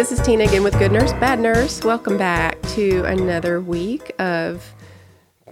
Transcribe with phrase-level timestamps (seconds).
[0.00, 1.84] This is Tina again with Good Nurse, Bad Nurse.
[1.84, 4.74] Welcome back to another week of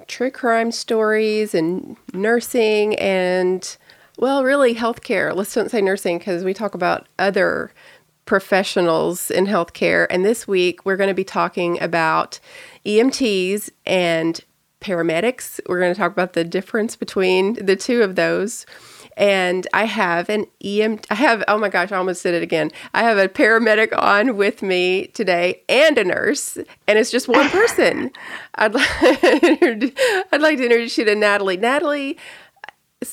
[0.06, 3.76] true crime stories and nursing and,
[4.16, 5.36] well, really healthcare.
[5.36, 7.72] Let's don't say nursing because we talk about other
[8.24, 10.06] professionals in healthcare.
[10.08, 12.40] And this week we're going to be talking about
[12.86, 14.40] EMTs and
[14.80, 15.60] paramedics.
[15.68, 18.64] We're going to talk about the difference between the two of those
[19.18, 21.00] and I have an EM.
[21.10, 22.70] I have oh my gosh, I almost said it again.
[22.94, 27.50] I have a paramedic on with me today and a nurse, and it's just one
[27.50, 28.12] person.
[28.54, 28.88] I'd like,
[30.32, 31.58] I'd like to introduce you to Natalie.
[31.58, 32.16] Natalie,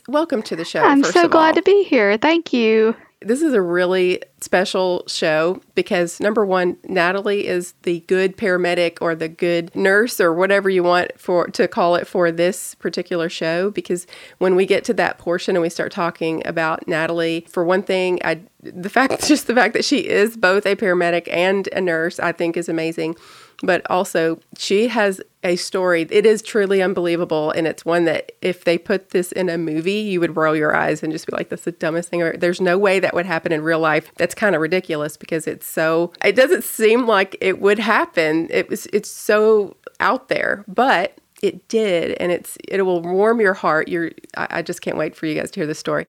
[0.07, 0.81] welcome to the show.
[0.81, 1.53] I'm so glad all.
[1.55, 2.17] to be here.
[2.17, 2.95] Thank you
[3.25, 9.15] this is a really special show because number one, Natalie is the good paramedic or
[9.15, 13.71] the good nurse or whatever you want for to call it for this particular show.
[13.71, 14.05] Because
[14.37, 18.19] when we get to that portion and we start talking about Natalie, for one thing,
[18.23, 22.19] I the fact just the fact that she is both a paramedic and a nurse,
[22.19, 23.15] I think is amazing
[23.63, 26.07] but also she has a story.
[26.09, 29.93] It is truly unbelievable, and it's one that if they put this in a movie,
[29.93, 32.35] you would roll your eyes and just be like, "That's the dumbest thing." Ever.
[32.37, 34.11] There's no way that would happen in real life.
[34.17, 36.11] That's kind of ridiculous because it's so.
[36.23, 38.47] It doesn't seem like it would happen.
[38.49, 38.87] It was.
[38.87, 42.57] It's so out there, but it did, and it's.
[42.67, 43.87] It will warm your heart.
[43.87, 44.11] You're.
[44.35, 46.05] I, I just can't wait for you guys to hear the story.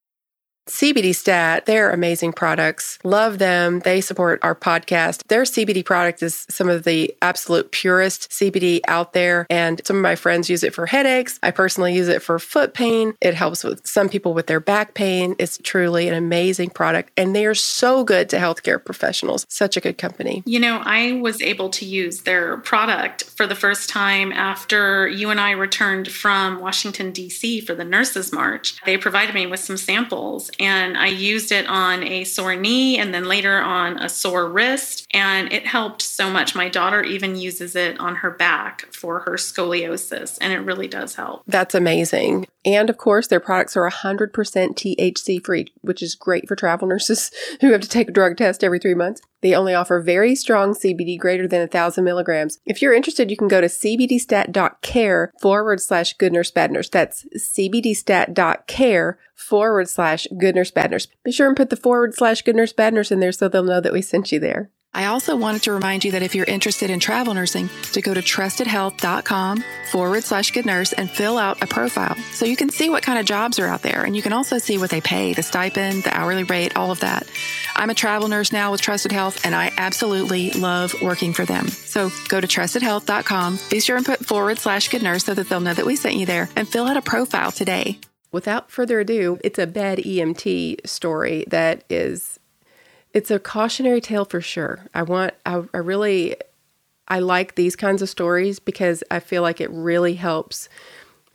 [0.69, 2.99] CBD Stat, they're amazing products.
[3.05, 3.79] Love them.
[3.81, 5.23] They support our podcast.
[5.29, 9.47] Their CBD product is some of the absolute purest CBD out there.
[9.49, 11.39] And some of my friends use it for headaches.
[11.41, 13.15] I personally use it for foot pain.
[13.21, 15.37] It helps with some people with their back pain.
[15.39, 17.13] It's truly an amazing product.
[17.17, 19.47] And they are so good to healthcare professionals.
[19.49, 20.43] Such a good company.
[20.47, 25.31] You know, I was able to use their product for the first time after you
[25.31, 27.61] and I returned from Washington, D.C.
[27.61, 28.81] for the Nurses March.
[28.85, 33.13] They provided me with some samples and I used it on a sore knee and
[33.13, 35.07] then later on a sore wrist.
[35.13, 36.55] And it helped so much.
[36.55, 41.15] My daughter even uses it on her back for her scoliosis, and it really does
[41.15, 41.43] help.
[41.47, 42.47] That's amazing.
[42.67, 47.31] And of course, their products are 100% THC free, which is great for travel nurses
[47.61, 49.23] who have to take a drug test every three months.
[49.41, 52.59] They only offer very strong CBD greater than 1,000 milligrams.
[52.67, 56.89] If you're interested, you can go to cbdstat.care forward slash good nurse bad nurse.
[56.89, 61.07] That's cbdstat.care forward slash good nurse bad nurse.
[61.23, 63.63] Be sure and put the forward slash good nurse bad nurse in there so they'll
[63.63, 64.71] know that we sent you there.
[64.97, 68.15] I also wanted to remind you that if you're interested in travel nursing, to go
[68.15, 72.89] to trustedhealth.com forward slash good nurse and fill out a profile so you can see
[72.89, 74.05] what kind of jobs are out there.
[74.05, 77.01] And you can also see what they pay, the stipend, the hourly rate, all of
[77.01, 77.27] that.
[77.77, 81.69] I'm a travel nurse now with Trusted Health, and I absolutely love working for them.
[81.69, 85.61] So go to trustedhealth.com, be sure and put forward slash good nurse so that they'll
[85.61, 87.99] know that we sent you there, and fill out a profile today.
[88.33, 92.36] Without further ado, it's a bad EMT story that is
[93.17, 94.85] it's a cautionary tale for sure.
[94.93, 96.37] I want, I, I really,
[97.09, 100.69] I like these kinds of stories because I feel like it really helps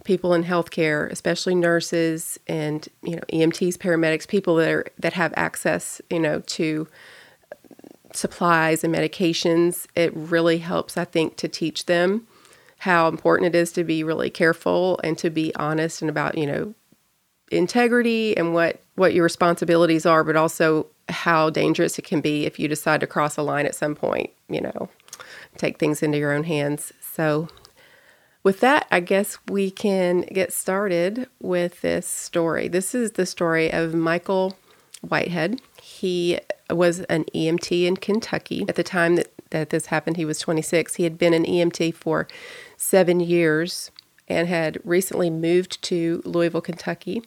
[0.03, 5.34] people in healthcare, especially nurses and you know EMTs, paramedics, people that are that have
[5.36, 6.88] access, you know, to
[8.13, 9.88] supplies and medications.
[9.96, 12.28] It really helps, I think, to teach them
[12.78, 16.46] how important it is to be really careful and to be honest and about you
[16.46, 16.75] know
[17.52, 22.59] integrity and what what your responsibilities are, but also how dangerous it can be if
[22.59, 24.89] you decide to cross a line at some point, you know,
[25.57, 26.94] take things into your own hands.
[27.01, 27.50] So,
[28.44, 32.68] with that, I guess we can get started with this story.
[32.68, 34.56] This is the story of Michael
[35.01, 35.62] Whitehead.
[35.81, 36.39] He
[36.69, 38.65] was an EMT in Kentucky.
[38.69, 40.95] At the time that, that this happened, he was 26.
[40.95, 42.27] He had been an EMT for
[42.77, 43.92] seven years
[44.27, 47.24] and had recently moved to Louisville, Kentucky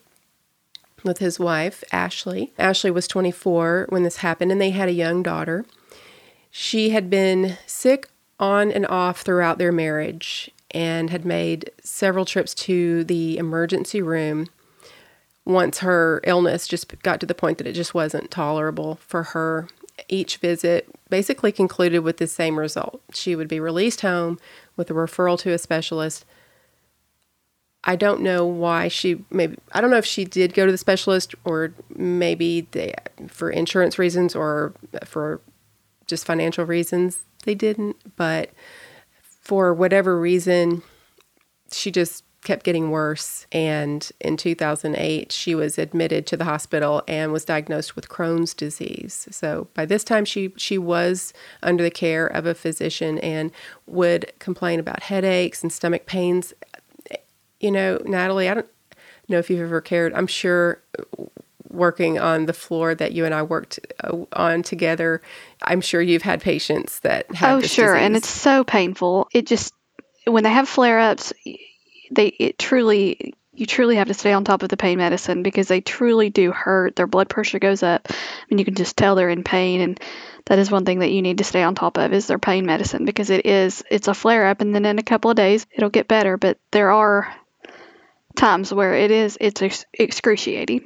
[1.05, 2.53] with his wife, Ashley.
[2.59, 5.65] Ashley was 24 when this happened, and they had a young daughter.
[6.51, 8.09] She had been sick
[8.41, 14.49] on and off throughout their marriage and had made several trips to the emergency room
[15.45, 19.69] once her illness just got to the point that it just wasn't tolerable for her,
[20.09, 23.01] each visit basically concluded with the same result.
[23.13, 24.39] She would be released home
[24.77, 26.25] with a referral to a specialist.
[27.85, 30.79] I don't know why she maybe I don't know if she did go to the
[30.79, 32.95] specialist or maybe they,
[33.29, 34.73] for insurance reasons or
[35.05, 35.41] for
[36.07, 38.51] just financial reasons they didn't, but
[39.43, 40.83] for whatever reason
[41.71, 43.47] she just kept getting worse.
[43.51, 49.27] And in 2008, she was admitted to the hospital and was diagnosed with Crohn's disease.
[49.31, 51.33] So by this time, she, she was
[51.63, 53.51] under the care of a physician and
[53.87, 56.53] would complain about headaches and stomach pains.
[57.65, 58.69] You know, Natalie, I don't
[59.27, 60.13] know if you've ever cared.
[60.13, 60.83] I'm sure
[61.71, 65.23] working on the floor that you and I worked uh, on together,
[65.63, 67.57] I'm sure you've had patients that have.
[67.57, 68.05] Oh, sure, disease.
[68.05, 69.29] and it's so painful.
[69.33, 69.73] It just
[70.27, 71.33] when they have flare ups,
[72.11, 75.69] they it truly you truly have to stay on top of the pain medicine because
[75.69, 76.97] they truly do hurt.
[76.97, 78.09] Their blood pressure goes up,
[78.51, 79.81] and you can just tell they're in pain.
[79.81, 80.01] And
[80.47, 82.67] that is one thing that you need to stay on top of is their pain
[82.67, 85.67] medicine because it is it's a flare up, and then in a couple of days
[85.73, 86.37] it'll get better.
[86.37, 87.35] But there are
[88.37, 90.83] times where it is it's ex- excruciating.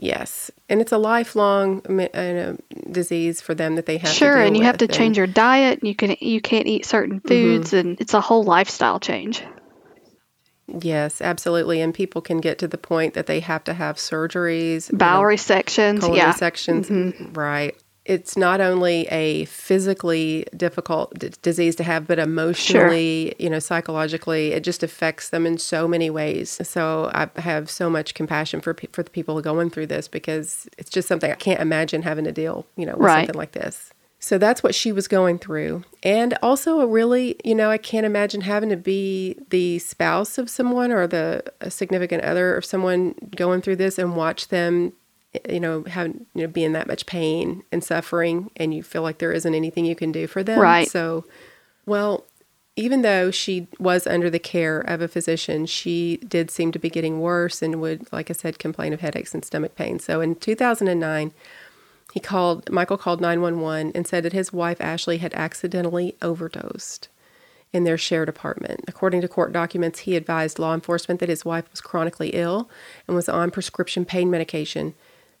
[0.00, 2.56] Yes, and it's a lifelong uh,
[2.90, 4.10] disease for them that they have.
[4.10, 5.82] Sure, and you have to change your diet.
[5.82, 7.88] You can you can't eat certain foods, mm-hmm.
[7.88, 9.42] and it's a whole lifestyle change.
[10.68, 11.80] Yes, absolutely.
[11.80, 16.00] And people can get to the point that they have to have surgeries, bowel resections,
[16.00, 16.32] colon yeah.
[16.32, 17.32] resections, mm-hmm.
[17.32, 17.74] right.
[18.08, 23.34] It's not only a physically difficult d- disease to have, but emotionally, sure.
[23.38, 26.58] you know, psychologically, it just affects them in so many ways.
[26.66, 30.66] So I have so much compassion for pe- for the people going through this because
[30.78, 33.20] it's just something I can't imagine having to deal, you know, with right.
[33.20, 33.92] something like this.
[34.20, 35.84] So that's what she was going through.
[36.02, 40.50] And also, a really, you know, I can't imagine having to be the spouse of
[40.50, 44.92] someone or the significant other of someone going through this and watch them,
[45.48, 49.02] you know, have, you know, be in that much pain and suffering and you feel
[49.02, 50.60] like there isn't anything you can do for them.
[50.60, 50.88] Right.
[50.88, 51.24] So,
[51.86, 52.24] well,
[52.76, 56.88] even though she was under the care of a physician, she did seem to be
[56.88, 59.98] getting worse and would, like I said, complain of headaches and stomach pain.
[59.98, 61.32] So in 2009,
[62.12, 67.08] he called Michael called 911 and said that his wife Ashley had accidentally overdosed
[67.72, 68.80] in their shared apartment.
[68.88, 72.70] According to court documents, he advised law enforcement that his wife was chronically ill
[73.06, 74.94] and was on prescription pain medication.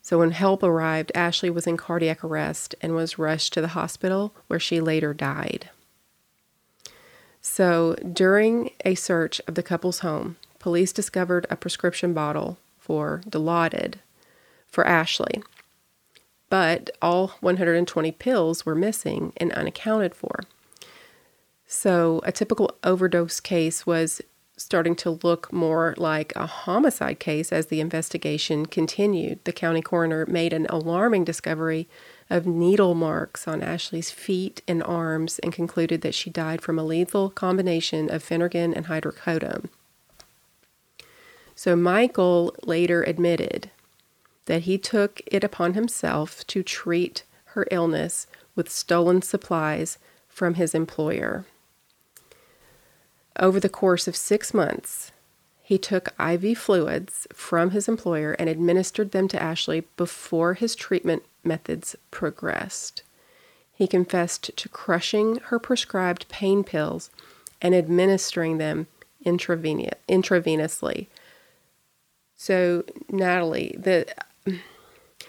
[0.08, 4.34] So when help arrived, Ashley was in cardiac arrest and was rushed to the hospital
[4.46, 5.68] where she later died.
[7.42, 13.96] So during a search of the couple's home, police discovered a prescription bottle for Dilaudid
[14.66, 15.42] for Ashley
[16.48, 20.40] but all 120 pills were missing and unaccounted for.
[21.66, 24.22] So, a typical overdose case was
[24.58, 29.38] starting to look more like a homicide case as the investigation continued.
[29.44, 31.88] The county coroner made an alarming discovery
[32.28, 36.84] of needle marks on Ashley's feet and arms and concluded that she died from a
[36.84, 39.68] lethal combination of Phenergan and hydrocodone.
[41.54, 43.70] So, Michael later admitted
[44.46, 50.74] that he took it upon himself to treat her illness with stolen supplies from his
[50.74, 51.46] employer.
[53.38, 55.12] Over the course of six months,
[55.62, 61.22] he took IV fluids from his employer and administered them to Ashley before his treatment
[61.44, 63.02] methods progressed.
[63.72, 67.10] He confessed to crushing her prescribed pain pills
[67.62, 68.86] and administering them
[69.24, 71.06] intravenously.
[72.36, 74.06] So, Natalie, the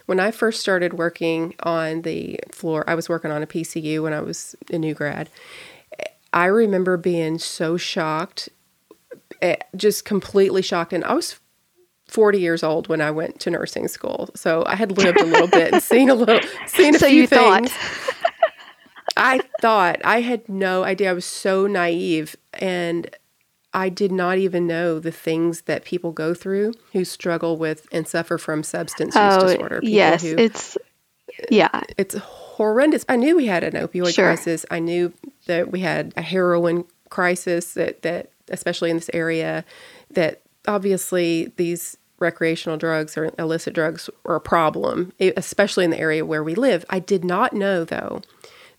[0.06, 4.14] when I first started working on the floor, I was working on a PCU when
[4.14, 5.30] I was a new grad.
[6.34, 8.50] I remember being so shocked,
[9.42, 10.94] eh, just completely shocked.
[10.94, 11.40] And I was
[12.08, 14.30] 40 years old when I went to nursing school.
[14.36, 17.22] So I had lived a little bit and seen a little, seen a so few
[17.22, 17.72] you things.
[17.72, 18.16] Thought.
[19.18, 21.10] I thought I had no idea.
[21.10, 22.36] I was so naive.
[22.54, 23.16] And
[23.74, 28.08] I did not even know the things that people go through who struggle with and
[28.08, 29.80] suffer from substance use oh, disorder.
[29.82, 30.78] People yes, who, it's
[31.50, 32.16] yeah, it's
[32.60, 33.06] horrendous.
[33.08, 34.26] I knew we had an opioid sure.
[34.26, 34.66] crisis.
[34.70, 35.14] I knew
[35.48, 39.64] that we had a heroin crisis that that especially in this area
[40.12, 46.26] that obviously these recreational drugs or illicit drugs are a problem, especially in the area
[46.26, 46.84] where we live.
[46.90, 48.22] I did not know though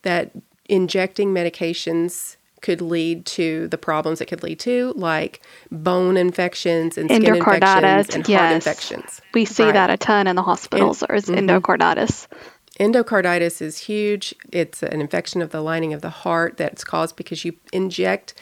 [0.03, 0.33] that
[0.69, 7.09] injecting medications could lead to the problems it could lead to, like bone infections and
[7.09, 8.41] skin infections and yes.
[8.41, 9.23] heart infections.
[9.33, 9.73] We see right.
[9.73, 11.49] that a ton in the hospitals, or mm-hmm.
[11.49, 12.27] endocarditis.
[12.81, 14.35] Endocarditis is huge.
[14.51, 18.35] It's an infection of the lining of the heart that's caused because you inject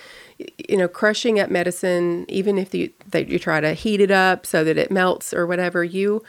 [0.68, 4.46] you know, crushing up medicine, even if you that you try to heat it up
[4.46, 6.22] so that it melts or whatever, you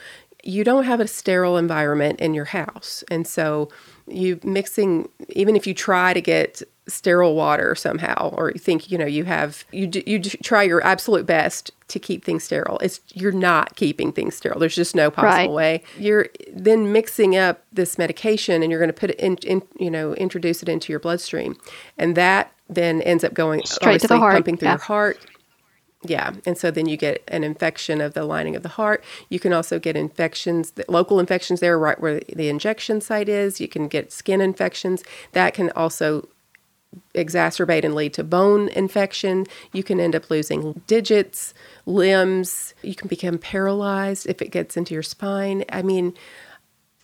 [0.50, 3.70] you don't have a sterile environment in your house, and so
[4.08, 8.98] you mixing even if you try to get sterile water somehow or you think you
[8.98, 12.80] know you have you do, you try your absolute best to keep things sterile.
[12.80, 14.60] It's you're not keeping things sterile.
[14.60, 15.82] There's just no possible right.
[15.82, 15.84] way.
[16.00, 19.92] You're then mixing up this medication and you're going to put it in, in, you
[19.92, 21.56] know introduce it into your bloodstream.
[21.98, 24.34] And that then ends up going straight to the heart.
[24.34, 24.74] pumping through yeah.
[24.74, 25.20] your heart
[26.04, 29.04] yeah, and so then you get an infection of the lining of the heart.
[29.28, 33.60] You can also get infections, local infections there, right where the injection site is.
[33.60, 35.04] You can get skin infections.
[35.34, 36.30] That can also
[37.14, 39.46] exacerbate and lead to bone infection.
[39.74, 41.54] You can end up losing digits,
[41.86, 42.74] limbs.
[42.82, 45.66] You can become paralyzed if it gets into your spine.
[45.70, 46.14] I mean,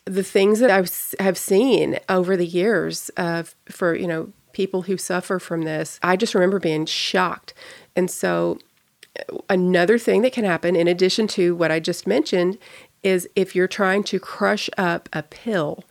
[0.05, 4.95] the things that I have seen over the years of for you know people who
[4.95, 7.53] suffer from this, I just remember being shocked.
[7.95, 8.57] And so
[9.49, 12.57] another thing that can happen, in addition to what I just mentioned,
[13.03, 15.83] is if you're trying to crush up a pill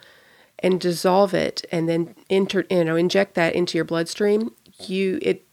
[0.59, 4.52] and dissolve it and then enter, you know, inject that into your bloodstream,
[4.87, 5.47] you it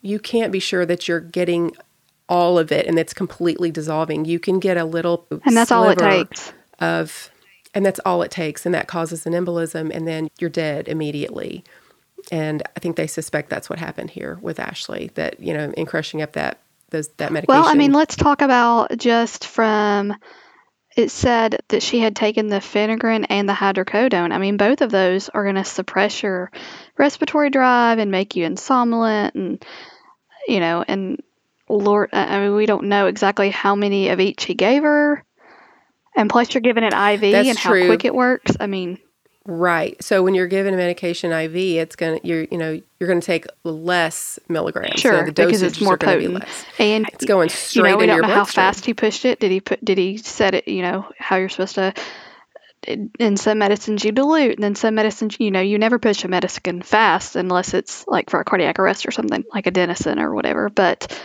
[0.00, 1.72] you can't be sure that you're getting
[2.28, 4.24] all of it and it's completely dissolving.
[4.24, 7.30] You can get a little and that's all it takes of
[7.74, 11.64] and that's all it takes and that causes an embolism and then you're dead immediately
[12.30, 15.86] and i think they suspect that's what happened here with ashley that you know in
[15.86, 16.58] crushing up that
[16.90, 17.60] those that medication.
[17.60, 20.14] Well, I mean, let's talk about just from
[20.96, 24.32] it said that she had taken the phenergan and the hydrocodone.
[24.32, 26.50] I mean, both of those are going to suppress your
[26.96, 29.64] respiratory drive and make you insomnolent, and
[30.48, 31.20] you know, and
[31.68, 35.22] Lord, I mean, we don't know exactly how many of each he gave her,
[36.16, 37.82] and plus you're giving it IV That's and true.
[37.82, 38.56] how quick it works.
[38.58, 38.98] I mean,
[39.48, 40.02] Right.
[40.02, 43.46] So when you're given a medication IV, it's gonna you're you know you're gonna take
[43.62, 45.00] less milligrams.
[45.00, 46.44] Sure, so the because it's more potent.
[46.80, 49.24] And it's going straight you know, we into don't your know how fast he pushed
[49.24, 49.38] it.
[49.38, 49.84] Did he put?
[49.84, 50.66] Did he set it?
[50.66, 51.94] You know how you're supposed to.
[53.18, 56.28] In some medicines you dilute, and then some medicines you know you never push a
[56.28, 60.34] medicine fast unless it's like for a cardiac arrest or something like a adenosine or
[60.34, 60.68] whatever.
[60.70, 61.20] But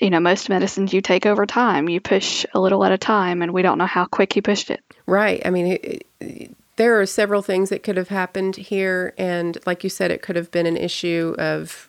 [0.00, 1.90] you know most medicines you take over time.
[1.90, 4.70] You push a little at a time, and we don't know how quick he pushed
[4.70, 4.82] it.
[5.04, 5.42] Right.
[5.44, 5.66] I mean.
[5.66, 9.14] It, it, there are several things that could have happened here.
[9.16, 11.88] And like you said, it could have been an issue of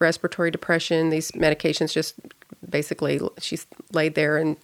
[0.00, 1.10] respiratory depression.
[1.10, 2.16] These medications just
[2.68, 4.56] basically, she's laid there and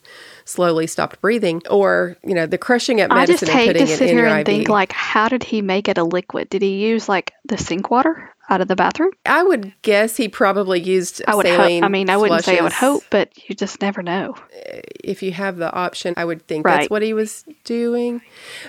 [0.44, 1.62] slowly stopped breathing.
[1.70, 4.40] Or, you know, the crushing up medicine I just hate to it sit here and
[4.40, 4.46] IV.
[4.46, 6.50] think, like, how did he make it a liquid?
[6.50, 8.28] Did he use, like, the sink water?
[8.50, 9.11] Out of the bathroom?
[9.25, 11.87] I would guess he probably used I would saline hope.
[11.87, 14.35] I mean, I wouldn't say I would hope, but you just never know.
[14.66, 16.80] Eh, if you have the option, I would think Right.
[16.80, 18.21] that's what he was doing,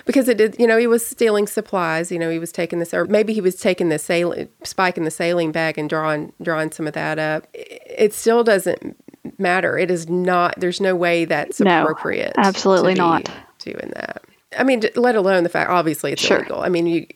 [0.06, 0.56] because it did.
[0.58, 2.10] You know, he was stealing supplies.
[2.12, 5.10] You know, he was taking this, or maybe he was taking the saline, spiking the
[5.10, 7.46] saline bag and drawing drawing some of that up.
[7.52, 8.96] It still doesn't
[9.38, 9.76] matter.
[9.78, 10.54] It is not.
[10.58, 12.32] There's no way that's No, appropriate.
[12.38, 13.28] absolutely not.
[13.58, 14.22] doing that.
[14.58, 15.70] I mean, let alone the fact.
[15.70, 16.38] Obviously, it's Sure.
[16.38, 16.60] illegal.
[16.62, 17.06] I mean, you.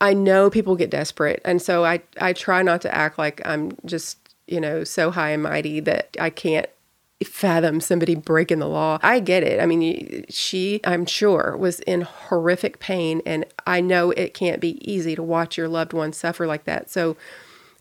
[0.00, 3.72] I know people get desperate, and so I I try not to act like I'm
[3.84, 6.68] just you know so high and mighty that I can't
[7.24, 8.98] fathom somebody breaking the law.
[9.02, 9.60] I get it.
[9.60, 14.78] I mean, she, I'm sure, was in horrific pain, and I know it can't be
[14.90, 16.90] easy to watch your loved one suffer like that.
[16.90, 17.16] So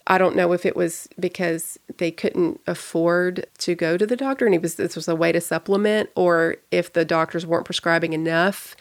[0.07, 4.45] I don't know if it was because they couldn't afford to go to the doctor
[4.45, 8.13] and it was this was a way to supplement, or if the doctors weren't prescribing
[8.13, 8.75] enough.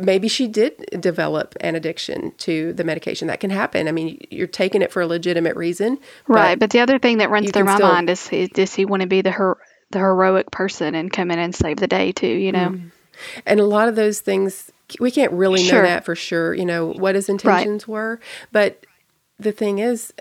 [0.00, 3.28] Maybe she did develop an addiction to the medication.
[3.28, 3.88] That can happen.
[3.88, 7.30] I mean, you're taking it for a legitimate reason, Right, but the other thing that
[7.30, 9.58] runs through my still- mind is, is does he want to be the her
[9.90, 12.26] the heroic person and come in and save the day too?
[12.26, 12.88] You know, mm-hmm.
[13.46, 15.82] And a lot of those things, we can't really Sure.
[15.82, 18.18] know that for sure, you know, what his intentions were.
[18.52, 18.84] But
[19.38, 20.12] the thing is,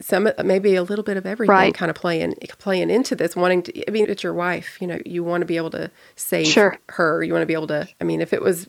[0.00, 1.74] some maybe a little bit of everything Right.
[1.74, 4.98] kind of playing playing into this wanting to i mean it's your wife you know
[5.06, 6.76] you want to be able to save Sure.
[6.88, 8.68] her you want to be able to i mean if it was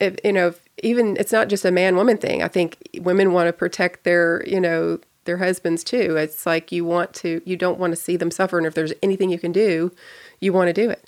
[0.00, 2.42] if you know even it's not just a man woman thing.
[2.42, 6.16] I think women want to protect their you know their husbands too.
[6.16, 8.58] It's like you want to you don't want to see them suffer.
[8.58, 9.92] And if there's anything you can do
[10.40, 11.04] you want to do it.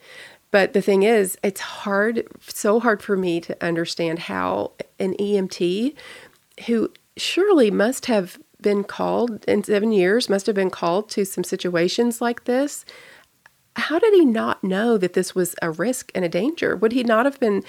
[0.50, 5.94] But the thing is it's hard so hard for me to understand how an emt
[6.66, 11.44] who surely must have been called in seven years must have been called to some
[11.44, 12.84] situations like this.
[13.74, 16.76] How did he not know that this was a risk and a danger?
[16.76, 17.64] Would he not have been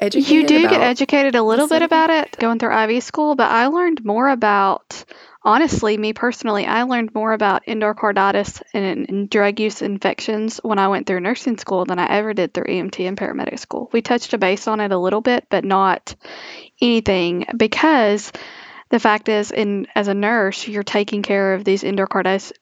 [0.00, 3.50] educated you do get educated a little bit about it going through IV school, but
[3.50, 5.04] I learned more about.
[5.42, 10.88] Honestly, me personally, I learned more about endocarditis and, and drug use infections when I
[10.88, 13.88] went through nursing school than I ever did through EMT and paramedic school.
[13.90, 16.14] We touched a base on it a little bit, but not
[16.78, 18.32] anything because
[18.90, 22.52] the fact is, in as a nurse, you're taking care of these endocarditis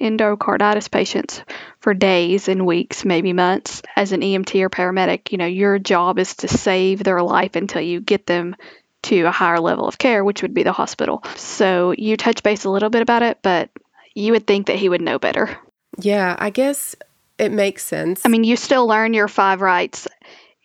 [0.00, 1.42] endocarditis patients
[1.80, 3.82] for days and weeks, maybe months.
[3.94, 7.82] As an EMT or paramedic, you know, your job is to save their life until
[7.82, 8.56] you get them
[9.04, 11.22] to a higher level of care, which would be the hospital.
[11.36, 13.70] So you touch base a little bit about it, but
[14.14, 15.56] you would think that he would know better.
[15.98, 16.96] Yeah, I guess
[17.38, 18.22] it makes sense.
[18.24, 20.08] I mean, you still learn your five rights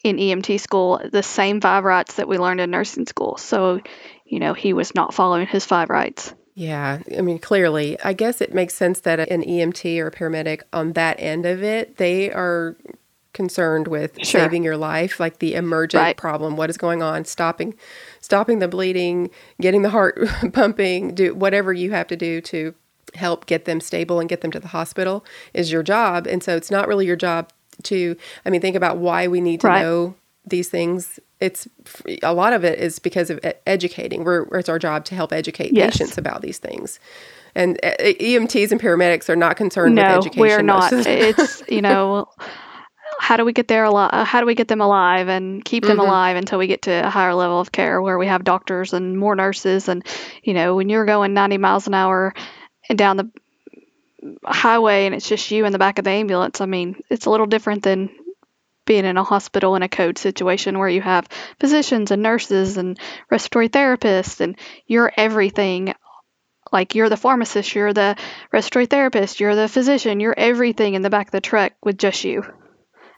[0.04, 3.38] in EMT school, the same five rights that we learned in nursing school.
[3.38, 3.82] So,
[4.26, 6.34] you know, he was not following his five rights.
[6.54, 10.62] Yeah, I mean, clearly, I guess it makes sense that an EMT or a paramedic
[10.74, 12.76] on that end of it, they are
[13.34, 14.42] concerned with Sure.
[14.42, 16.18] saving your life, like the emergent Right.
[16.18, 17.74] problem, what is going on, stopping,
[18.20, 19.30] stopping the bleeding,
[19.62, 20.20] getting the heart
[20.54, 22.74] pumping, do whatever you have to do to
[23.16, 26.28] help get them stable and get them to the hospital is your job.
[26.28, 27.50] And so it's not really your job
[27.84, 29.82] to, I mean, think about why we need to Right.
[29.82, 31.20] know these things.
[31.40, 31.68] It's
[32.24, 34.24] a lot of it is because of educating.
[34.24, 35.98] We're, it's our job to help educate Yes.
[35.98, 37.00] patients about these things.
[37.56, 40.40] And uh, EMTs and paramedics are not concerned with education.
[40.40, 40.92] we're not.
[40.92, 41.14] of the time.
[41.14, 42.28] it's you know,
[43.20, 44.26] how do we get there alive?
[44.26, 46.02] How do we get them alive and keep them Mhm.
[46.08, 49.18] alive until we get to a higher level of care where we have doctors and
[49.18, 49.88] more nurses?
[49.90, 50.04] And
[50.44, 52.34] you know, when you're going 90 miles an hour
[52.90, 53.30] and down the
[54.46, 57.30] highway and it's just you in the back of the ambulance, I mean, it's a
[57.30, 58.10] little different than
[58.86, 61.28] being in a hospital in a code situation where you have
[61.60, 64.58] physicians and nurses and respiratory therapists and
[64.88, 65.94] you're everything
[66.72, 68.16] like you're the pharmacist, you're the
[68.52, 72.24] respiratory therapist, you're the physician, you're everything in the back of the truck with just
[72.24, 72.44] you.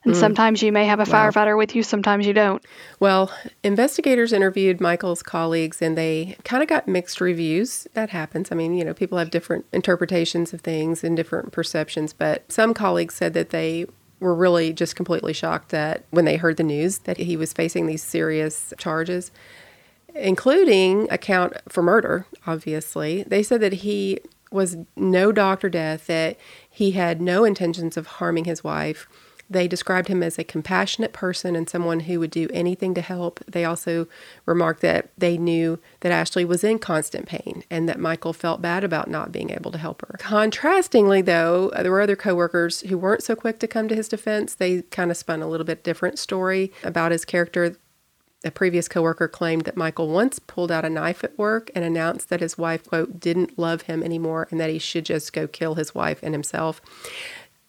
[0.05, 0.17] And Mm.
[0.19, 1.29] sometimes you may have a Wow.
[1.29, 2.61] firefighter with you, sometimes you don't.
[2.99, 3.31] Well,
[3.63, 7.87] investigators interviewed Michael's colleagues and they kind of got mixed reviews.
[7.93, 8.51] That happens.
[8.51, 12.73] I mean, you know, people have different interpretations of things and different perceptions, but some
[12.73, 13.85] colleagues said that they
[14.23, 17.85] were really just completely shocked that when they heard the news that he was facing
[17.85, 19.31] these serious charges,
[20.15, 23.23] including a count for murder, obviously.
[23.23, 26.37] They said that he was no doctor death, that
[26.69, 29.07] he had no intentions of harming his wife.
[29.53, 33.39] They described him as a compassionate person and someone who would do anything to help.
[33.47, 34.07] They also
[34.45, 38.83] remarked that they knew that Ashley was in constant pain and that Michael felt bad
[38.83, 40.17] about not being able to help her.
[40.19, 44.55] Contrastingly, though, there were other coworkers who weren't so quick to come to his defense.
[44.55, 47.77] They kind of spun a little bit different story about his character.
[48.43, 52.27] A previous coworker claimed that Michael once pulled out a knife at work and announced
[52.29, 55.75] that his wife, quote, didn't love him anymore and that he should just go kill
[55.75, 56.81] his wife and himself.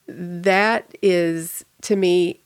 [0.08, 2.40] That is, to me,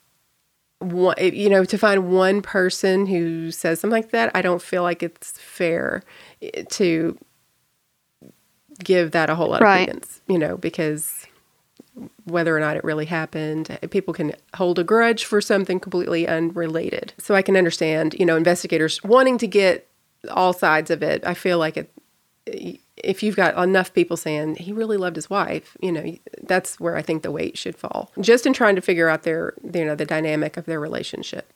[0.80, 4.62] one, eh, you know, to find one person who says something like that, I don't
[4.62, 6.02] feel like it's fair
[6.42, 7.18] eh, to
[8.84, 9.80] give that a whole lot Right.
[9.80, 11.26] of credence, you know, because
[12.24, 13.76] whether or not it really happened.
[13.82, 17.12] Eh, people can hold a grudge for something completely unrelated.
[17.18, 19.88] So I can understand, you know, investigators wanting to get
[20.30, 21.24] all sides of it.
[21.26, 21.90] I feel like it
[22.46, 26.80] eh, if you've got enough people saying he really loved his wife, you know, that's
[26.80, 28.12] where I think the weight should fall.
[28.20, 31.52] Just in trying to figure out their, you know, the dynamic of their relationship.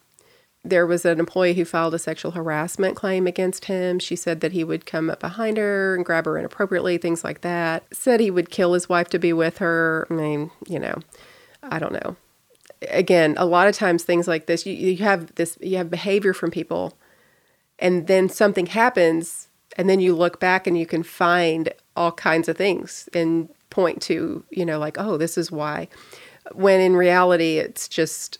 [0.64, 3.98] There was an employee who filed a sexual harassment claim against him.
[3.98, 7.40] She said that he would come up behind her and grab her inappropriately, things like
[7.40, 7.82] that.
[7.92, 10.06] Said he would kill his wife to be with her.
[10.08, 11.00] I mean, you know,
[11.64, 12.16] I don't know.
[12.90, 16.32] Again, a lot of times things like this, you, you have this, you have behavior
[16.32, 16.96] from people,
[17.78, 22.48] and then something happens, and then you look back and you can find all kinds
[22.48, 25.88] of things and point to, you know, like, oh, this is why.
[26.52, 28.38] When in reality, it's just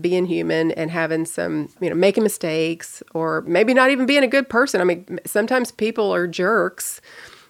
[0.00, 4.28] being human and having some, you know, making mistakes or maybe not even being a
[4.28, 4.80] good person.
[4.80, 7.00] I mean, sometimes people are jerks,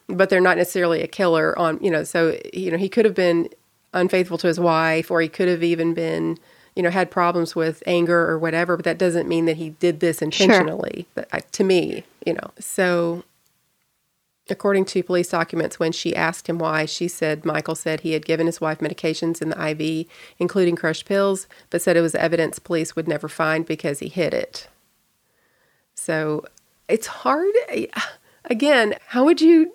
[0.09, 3.15] but they're not necessarily a killer on, you know, so, you know, he could have
[3.15, 3.49] been
[3.93, 6.39] unfaithful to his wife or he could have even been,
[6.77, 10.01] you know, had problems with anger or whatever, but that doesn't mean that he did
[10.01, 11.07] this intentionally.
[11.15, 13.25] But I, to me, you know, so
[14.49, 18.25] According to police documents, when she asked him why, she said Michael said he had
[18.25, 20.07] given his wife medications in the IV,
[20.39, 24.33] including crushed pills, but said it was evidence police would never find because he hid
[24.33, 24.69] it.
[25.95, 26.45] So
[26.89, 27.53] it's hard.
[28.45, 29.73] Again, how would you,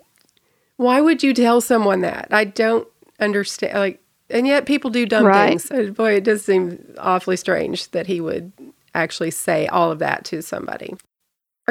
[0.78, 2.30] why would you tell someone that?
[2.32, 2.88] I don't
[3.20, 3.78] understand.
[3.78, 5.60] Like, and yet people do dumb Right.
[5.62, 5.94] things.
[5.96, 8.54] Boy, it does seem awfully strange that he would
[8.96, 10.96] actually say all of that to somebody.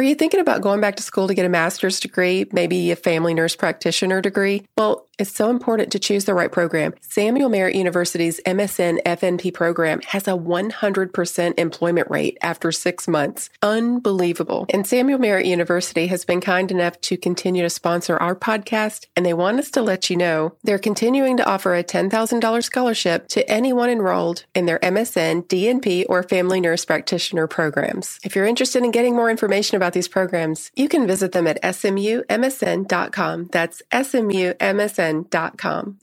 [0.00, 2.96] Are you thinking about going back to school to get a master's degree, maybe a
[2.96, 4.64] family nurse practitioner degree?
[4.78, 6.94] Well, it's so important to choose the right program.
[7.02, 13.50] Samuel Merritt University's MSN FNP program has a 100% employment rate after six months.
[13.60, 14.64] Unbelievable.
[14.70, 19.26] And Samuel Merritt University has been kind enough to continue to sponsor our podcast, and
[19.26, 23.46] they want us to let you know they're continuing to offer a $10,000 scholarship to
[23.50, 28.18] anyone enrolled in their MSN, DNP, or family nurse practitioner programs.
[28.24, 31.48] If you're interested in getting more information about about these programs, you can visit them
[31.48, 33.48] at smumsn.com.
[33.50, 35.28] That's smumsn.com.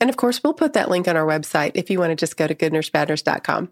[0.00, 2.36] And of course, we'll put that link on our website if you want to just
[2.36, 3.70] go to goodnursebadnurse.com.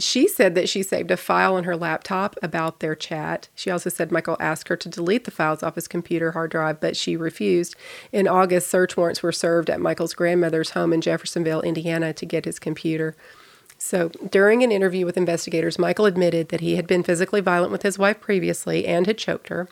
[0.00, 3.50] She said that she saved a file on her laptop about their chat.
[3.54, 6.80] She also said Michael asked her to delete the files off his computer hard drive,
[6.80, 7.76] but she refused.
[8.10, 12.46] In August, search warrants were served at Michael's grandmother's home in Jeffersonville, Indiana, to get
[12.46, 13.14] his computer.
[13.84, 17.82] So, during an interview with investigators, Michael admitted that he had been physically violent with
[17.82, 19.68] his wife previously and had choked her.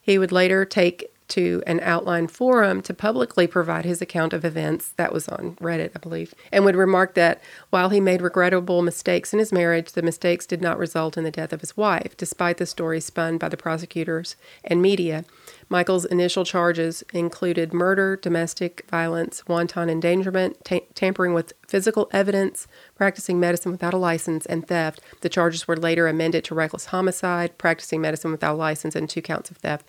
[0.00, 4.88] He would later take to an outline forum to publicly provide his account of events.
[4.96, 9.32] That was on Reddit, I believe, and would remark that while he made regrettable mistakes
[9.32, 12.56] in his marriage, the mistakes did not result in the death of his wife, despite
[12.56, 15.24] the story spun by the prosecutors and media.
[15.72, 23.40] Michael's initial charges included murder, domestic violence, wanton endangerment, ta- tampering with physical evidence, practicing
[23.40, 25.00] medicine without a license, and theft.
[25.22, 29.22] The charges were later amended to reckless homicide, practicing medicine without a license, and two
[29.22, 29.88] counts of theft.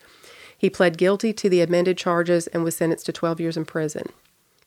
[0.58, 4.06] He pled guilty to the amended charges and was sentenced to 12 years in prison.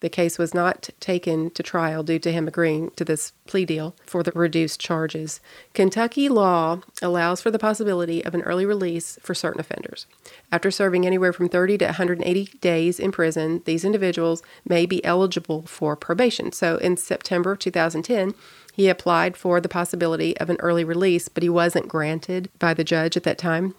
[0.00, 3.96] The case was not taken to trial due to him agreeing to this plea deal
[4.04, 5.40] for the reduced charges.
[5.74, 10.06] Kentucky law allows for the possibility of an early release for certain offenders.
[10.52, 15.62] After serving anywhere from 30 to 180 days in prison, these individuals may be eligible
[15.62, 16.52] for probation.
[16.52, 18.34] So in September 2010,
[18.72, 22.84] he applied for the possibility of an early release, but he wasn't granted by the
[22.84, 23.74] judge at that time.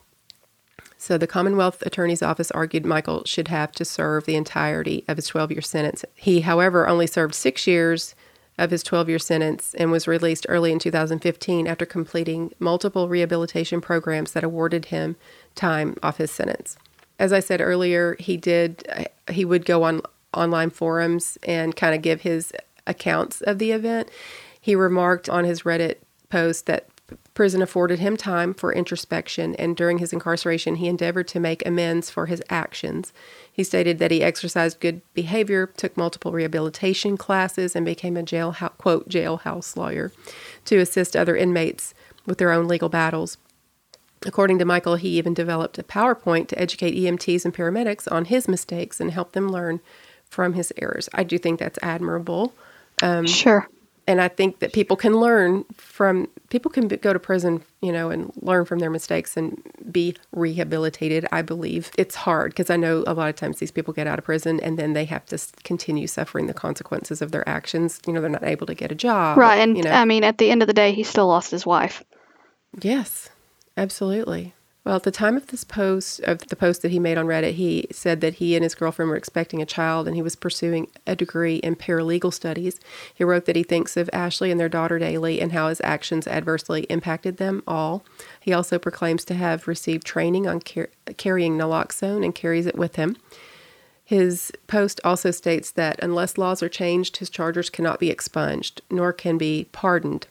[0.97, 5.27] So the Commonwealth Attorney's Office argued Michael should have to serve the entirety of his
[5.27, 6.03] 12 year sentence.
[6.15, 8.15] He, however, only served six years
[8.57, 13.79] of his 12 year sentence and was released early in 2015 after completing multiple rehabilitation
[13.81, 15.15] programs that awarded him
[15.53, 16.77] time off his sentence.
[17.19, 20.01] As I said earlier, he did uh, he would go on
[20.33, 22.51] online forums and kind of give his
[22.85, 24.09] accounts of the event.
[24.59, 25.97] He remarked on his Reddit
[26.29, 26.87] post that
[27.37, 32.09] Prison afforded him time for introspection, and during his incarceration, he endeavored to make amends
[32.09, 33.13] for his actions.
[33.53, 38.55] He stated that he exercised good behavior, took multiple rehabilitation classes, and became a jail
[38.79, 40.11] quote jailhouse lawyer
[40.65, 41.93] to assist other inmates
[42.25, 43.37] with their own legal battles.
[44.25, 48.47] According to Michael, he even developed a PowerPoint to educate EMTs and paramedics on his
[48.47, 49.79] mistakes and help them learn
[50.27, 51.07] from his errors.
[51.13, 52.55] I do think that's admirable.
[53.03, 53.69] Um, sure
[54.07, 58.09] and I think that people can learn from people can go to prison, you know,
[58.09, 61.27] and learn from their mistakes and be rehabilitated.
[61.31, 64.17] I believe it's hard because I know a lot of times these people get out
[64.17, 67.99] of prison and then they have to continue suffering the consequences of their actions.
[68.07, 69.37] You know, they're not able to get a job.
[69.37, 69.91] Right, and you know.
[69.91, 72.01] I mean, at the end of the day, he still lost his wife.
[72.81, 73.29] Yes,
[73.75, 74.53] absolutely.
[74.87, 77.55] Well, at the time of this post, of the post that he made on Reddit,
[77.55, 80.87] he said that he and his girlfriend were expecting a child and he was pursuing
[81.05, 82.79] a degree in paralegal studies.
[83.13, 86.25] He wrote that he thinks of Ashley and their daughter daily and how his actions
[86.25, 88.05] adversely impacted them all.
[88.39, 92.95] He also proclaims to have received training on car- carrying naloxone and carries it with
[92.95, 93.17] him.
[94.05, 99.11] His post also states that unless laws are changed, his charges cannot be expunged, nor
[99.11, 100.27] can be pardoned.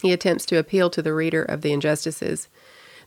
[0.00, 2.48] He attempts to appeal to the reader of the injustices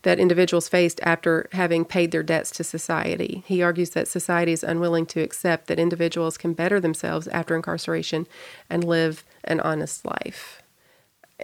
[0.04, 3.44] that individuals faced after having paid their debts to society.
[3.46, 8.28] He argues that society is unwilling to accept that individuals can better themselves after incarceration
[8.70, 10.62] and live an honest life.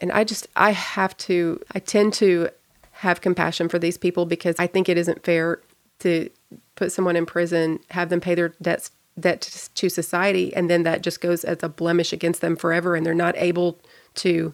[0.02, 2.50] And I just, I have to, I tend to
[2.92, 5.60] have compassion for these people because I think it isn't fair
[6.00, 6.30] to
[6.76, 11.02] put someone in prison, have them pay their debts debt to society, and then that
[11.02, 13.80] just goes as a blemish against them forever, and they're not able
[14.16, 14.54] to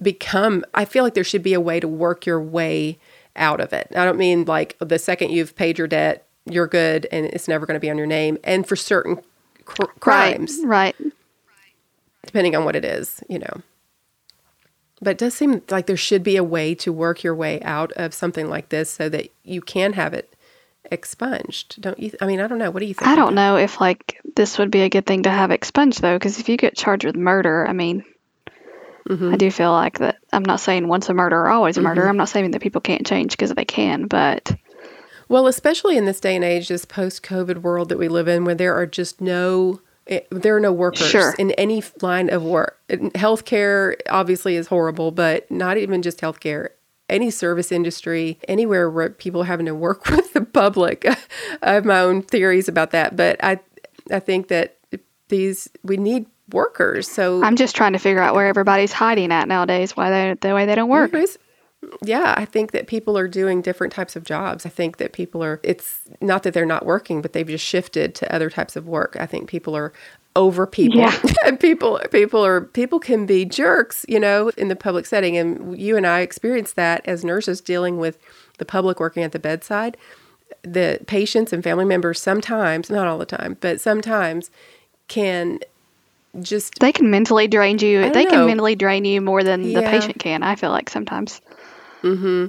[0.00, 0.64] become.
[0.72, 2.98] I feel like there should be a way to work your way
[3.40, 3.88] out of it.
[3.96, 7.66] I don't mean like the second you've paid your debt, you're good and it's never
[7.66, 8.38] going to be on your name.
[8.44, 9.20] And for certain
[9.64, 11.14] cr- crimes, right, right,
[12.24, 13.62] depending on what it is, you know.
[15.02, 17.90] But it does seem like there should be a way to work your way out
[17.92, 20.34] of something like this so that you can have it
[20.90, 21.80] expunged.
[21.80, 22.12] Don't you?
[22.20, 22.70] I mean, I don't know.
[22.70, 23.08] What do you think?
[23.08, 26.16] I don't know if like this would be a good thing to have expunged though,
[26.16, 28.04] because if you get charged with murder, I mean,
[29.10, 29.34] Mm-hmm.
[29.34, 30.18] I do feel like that.
[30.32, 32.02] I'm not saying once a murder, always a murder.
[32.02, 32.10] Mm-hmm.
[32.10, 34.56] I'm not saying that people can't change because they can, but.
[35.28, 38.44] Well, especially in this day and age, this post COVID world that we live in,
[38.44, 39.80] where there are just no.
[40.06, 41.34] Eh, there are no workers sure.
[41.38, 42.78] in any line of work.
[42.88, 46.68] Healthcare obviously is horrible, but not even just healthcare
[47.08, 51.04] any service industry, anywhere where people are having to work with the public.
[51.62, 53.58] I have my own theories about that, but I
[54.10, 54.78] I think that
[55.28, 57.08] these we need workers.
[57.08, 59.96] So I'm just trying to figure out where everybody's hiding at nowadays.
[59.96, 61.12] Why they the way they don't work.
[62.02, 64.66] Yeah, I think that people are doing different types of jobs.
[64.66, 65.60] I think that people are.
[65.62, 69.16] It's not that they're not working, but they've just shifted to other types of work.
[69.18, 69.92] I think people are
[70.36, 71.20] over people yeah.
[71.44, 75.76] and people people are people can be jerks you know in the public setting and
[75.76, 78.16] you and i experienced that as nurses dealing with
[78.58, 79.96] the public working at the bedside
[80.62, 84.50] the patients and family members sometimes, not all the time, but sometimes
[85.08, 85.60] can
[86.40, 88.10] just They can mentally drain you.
[88.12, 88.30] They know.
[88.30, 90.42] can mentally drain you more than the patient can.
[90.42, 91.40] I feel like sometimes.
[92.02, 92.46] Hmm.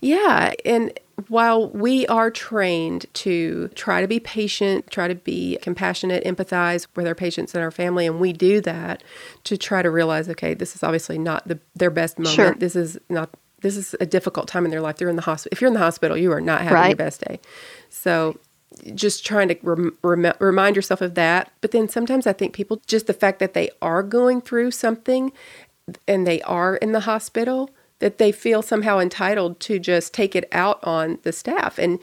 [0.00, 0.92] Yeah, and
[1.28, 7.06] while we are trained to try to be patient, try to be compassionate, empathize with
[7.06, 9.02] our patients and our family, and we do that
[9.44, 12.34] to try to realize, okay, this is obviously not the, their best moment.
[12.34, 12.54] Sure.
[12.54, 13.30] This is not.
[13.62, 14.96] This is a difficult time in their life.
[14.96, 15.54] They're in the hospital.
[15.54, 17.40] If you're in the hospital, you are not having your best day.
[17.90, 18.38] So,
[18.94, 21.52] just trying to rem- rem- remind yourself of that.
[21.60, 25.32] But then sometimes I think people just the fact that they are going through something
[26.06, 30.48] and they are in the hospital that they feel somehow entitled to just take it
[30.52, 31.98] out on the staff and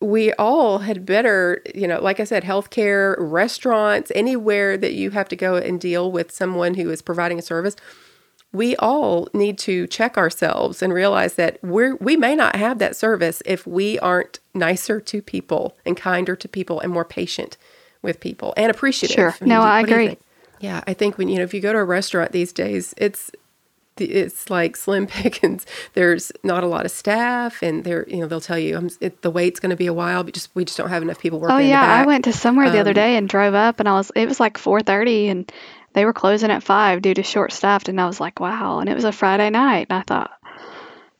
[0.00, 5.28] we all had better you know like i said healthcare restaurants anywhere that you have
[5.28, 7.76] to go and deal with someone who is providing a service
[8.56, 12.96] we all need to check ourselves and realize that we're we may not have that
[12.96, 17.56] service if we aren't nicer to people and kinder to people and more patient
[18.02, 19.14] with people and appreciative.
[19.14, 19.34] Sure.
[19.40, 20.18] mean, No, do- I what do you agree.
[20.60, 23.30] Yeah, I think when you know if you go to a restaurant these days, it's
[23.98, 25.64] it's like slim pickings.
[25.94, 29.22] There's not a lot of staff, and they're you know they'll tell you um, it,
[29.22, 31.40] the wait's going to be a while, but just we just don't have enough people
[31.40, 31.56] working.
[31.56, 33.92] Oh yeah, I went to somewhere the other Um, day and drove up, and I
[33.94, 34.10] was.
[34.14, 35.50] It was like four thirty, and
[35.96, 38.80] they were closing at five due to short staffed, and I was like, wow.
[38.80, 40.30] And it was a Friday night, and I thought,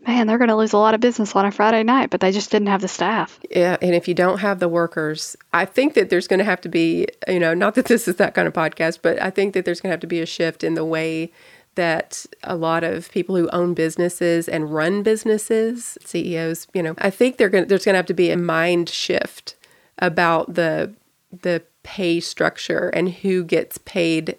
[0.07, 2.31] man, they're going to lose a lot of business on a Friday night, but they
[2.31, 3.41] just didn't have the staff.
[3.51, 6.61] Yeah, and if you don't have the workers, I think that there's going to have
[6.61, 9.55] to be, you know, not that this is that kind of podcast, but I think
[9.55, 11.33] that there's going to have to be a shift in the way
[11.77, 17.09] that a lot of people who own businesses and run businesses, CEOs, you know, I
[17.09, 19.55] think they're going to, there's going to have to be a mind shift
[19.99, 20.93] about the
[21.42, 24.37] the pay structure and who gets paid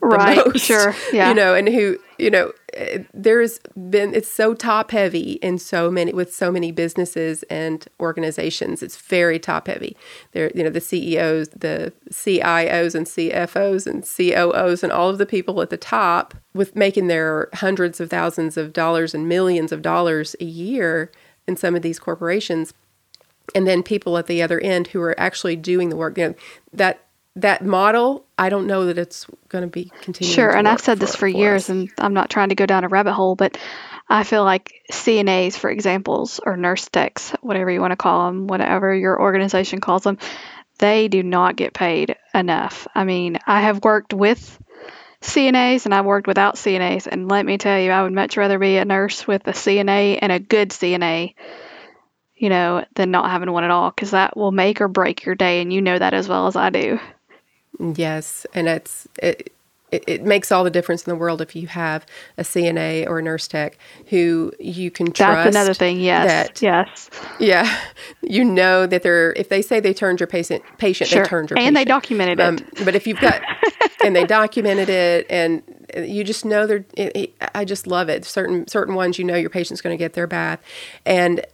[0.00, 1.28] the Right, most, sure, yeah.
[1.28, 2.52] you know, and who, you know,
[3.12, 8.82] there's been it's so top heavy in so many with so many businesses and organizations.
[8.82, 9.96] It's very top heavy.
[10.32, 15.26] There, you know, the CEOs, the CIOs and CFOs and COOs and all of the
[15.26, 19.82] people at the top with making their hundreds of thousands of dollars and millions of
[19.82, 21.12] dollars a year
[21.46, 22.72] in some of these corporations
[23.54, 26.18] and then people at the other end who are actually doing the work.
[26.18, 26.34] You know,
[26.72, 27.00] that
[27.36, 30.34] that model, I don't know that it's going to be continuing.
[30.34, 31.68] Sure, and I've said this for, years, us.
[31.68, 33.58] and I'm not trying to go down a rabbit hole, but
[34.08, 38.46] I feel like CNAs, for examples, or nurse techs, whatever you want to call them,
[38.46, 40.18] whatever your organization calls them,
[40.78, 42.86] they do not get paid enough.
[42.94, 44.60] I mean, I have worked with
[45.20, 48.58] CNAs and I've worked without CNAs, and let me tell you, I would much rather
[48.58, 51.34] be a nurse with a CNA and a good CNA,
[52.36, 55.34] you know, than not having one at all, because that will make or break your
[55.34, 56.98] day, and you know that as well as I do.
[57.78, 59.52] Yes, and it's it,
[59.90, 62.06] it, it makes all the difference in the world if you have
[62.38, 65.44] a CNA or a nurse tech who you can trust.
[65.44, 66.00] That's another thing.
[66.00, 66.26] Yes.
[66.48, 67.10] that- yes.
[67.40, 67.80] Yeah,
[68.22, 71.22] you know that they're if they say they turned your patient patient, Sure.
[71.24, 71.68] they turned your patient.
[71.68, 71.88] And they patient.
[72.02, 72.42] documented it.
[72.42, 73.42] Um, but if you've got
[74.04, 75.62] and they documented it, and
[75.96, 76.84] you just know they're.
[76.96, 78.24] It, it, I just love it.
[78.24, 80.60] Certain certain ones, you know, your patient's going to get their bath,
[81.04, 81.44] and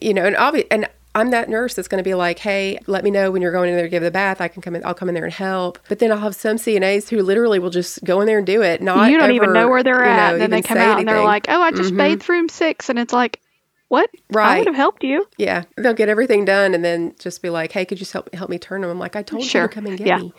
[0.00, 3.02] you know, and obvi- and I'm that nurse that's going to be like, hey, let
[3.02, 4.40] me know when you're going in there to give the bath.
[4.40, 4.84] I can come in.
[4.84, 5.78] I'll come in there and help.
[5.88, 8.62] But then I'll have some CNAs who literally will just go in there and do
[8.62, 8.80] it.
[8.82, 10.16] Not you don't even know where they're you at.
[10.16, 11.98] know, and then they come say out and they're like, "Oh, I just Mhm.
[11.98, 12.88] bathed room six.
[12.88, 13.40] and it's like,
[13.88, 14.10] "What?
[14.36, 17.72] I would have helped you." Yeah, they'll get everything done and then just be like,
[17.72, 19.68] "Hey, could you just help help me turn them?" I'm like, "I told you to
[19.68, 20.18] come and get Yeah.
[20.18, 20.32] me."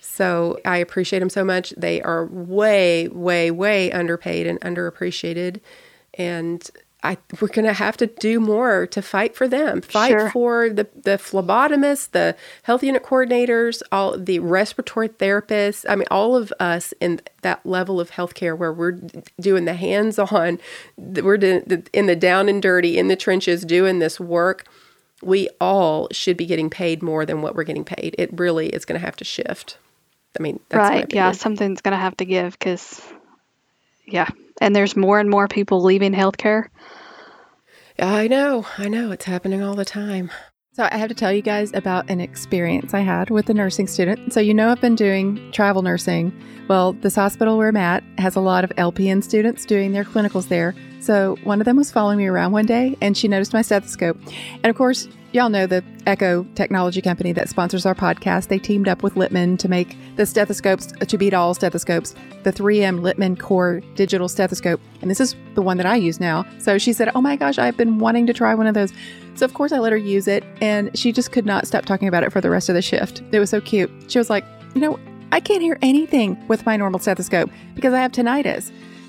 [0.00, 1.70] So I appreciate them so much.
[1.76, 5.60] They are way, way, way underpaid and underappreciated,
[6.14, 6.68] and
[7.04, 9.82] I we're gonna have to do more to fight for them.
[9.82, 10.30] Fight Sure.
[10.30, 15.84] for the the phlebotomists, the health unit coordinators, all the respiratory therapists.
[15.88, 18.98] I mean, all of us in that level of healthcare where we're
[19.38, 20.58] doing the hands-on,
[20.96, 24.66] we're in the down and dirty in the trenches doing this work
[25.22, 28.14] we all should be getting paid more than what we're getting paid.
[28.18, 29.78] It really is going to have to shift.
[30.38, 31.06] I mean, right?
[31.12, 33.00] Yeah, something's gonna have to give because,
[34.04, 34.28] yeah,
[34.60, 36.66] and there's more and more people leaving healthcare.
[37.98, 40.30] I know, I know, it's happening all the time.
[40.72, 43.86] So, I have to tell you guys about an experience I had with a nursing
[43.86, 44.32] student.
[44.32, 46.32] So, you know, I've been doing travel nursing.
[46.66, 50.48] Well, this hospital where I'm at has a lot of LPN students doing their clinicals
[50.48, 50.74] there.
[50.98, 54.18] So, one of them was following me around one day and she noticed my stethoscope.
[54.54, 58.46] And of course, y'all know the Eko technology company that sponsors our podcast.
[58.48, 62.52] They teamed up with Littmann to make the stethoscopes uh, to beat all stethoscopes, the
[62.52, 64.80] 3M Littmann Core digital stethoscope.
[65.02, 66.46] And this is the one that I use now.
[66.58, 68.92] So she said, Oh my gosh, I've been wanting to try one of those.
[69.34, 72.06] So, of course, I let her use it, and she just could not stop talking
[72.06, 73.20] about it for the rest of the shift.
[73.32, 73.90] It was so cute.
[74.06, 74.44] She was like,
[74.76, 75.00] You know,
[75.32, 78.70] I can't hear anything with my normal stethoscope because I have tinnitus.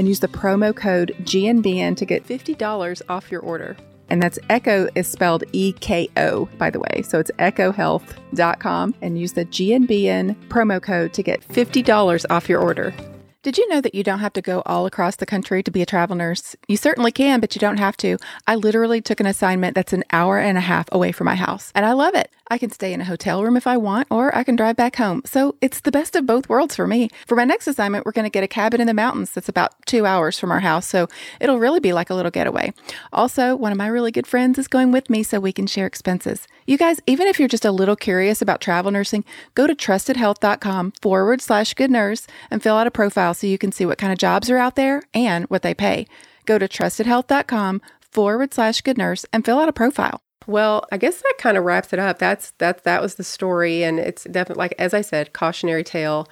[0.00, 3.76] and use the promo code GNBN to get $50 off your order.
[4.08, 7.02] And that's Eko is spelled E K O, by the way.
[7.02, 12.94] So it's ekohealth.com and use the GNBN promo code to get $50 off your order.
[13.42, 15.82] Did you know that you don't have to go all across the country to be
[15.82, 16.56] a travel nurse?
[16.66, 18.16] You certainly can, but you don't have to.
[18.46, 21.72] I literally took an assignment that's an hour and a half away from my house,
[21.74, 22.30] and I love it.
[22.50, 24.96] I can stay in a hotel room if I want, or I can drive back
[24.96, 25.22] home.
[25.24, 27.08] So it's the best of both worlds for me.
[27.26, 29.74] For my next assignment, we're going to get a cabin in the mountains that's about
[29.86, 30.88] two hours from our house.
[30.88, 31.06] So
[31.40, 32.72] it'll really be like a little getaway.
[33.12, 35.86] Also, one of my really good friends is going with me so we can share
[35.86, 36.48] expenses.
[36.66, 40.92] You guys, even if you're just a little curious about travel nursing, go to trustedhealth.com
[41.00, 44.12] forward slash good nurse and fill out a profile so you can see what kind
[44.12, 46.06] of jobs are out there and what they pay.
[46.46, 50.20] Go to trustedhealth.com forward slash good nurse and fill out a profile.
[50.46, 52.18] Well, I guess that kind of wraps it up.
[52.18, 56.28] That's that that was the story and it's definitely like as I said, cautionary tale.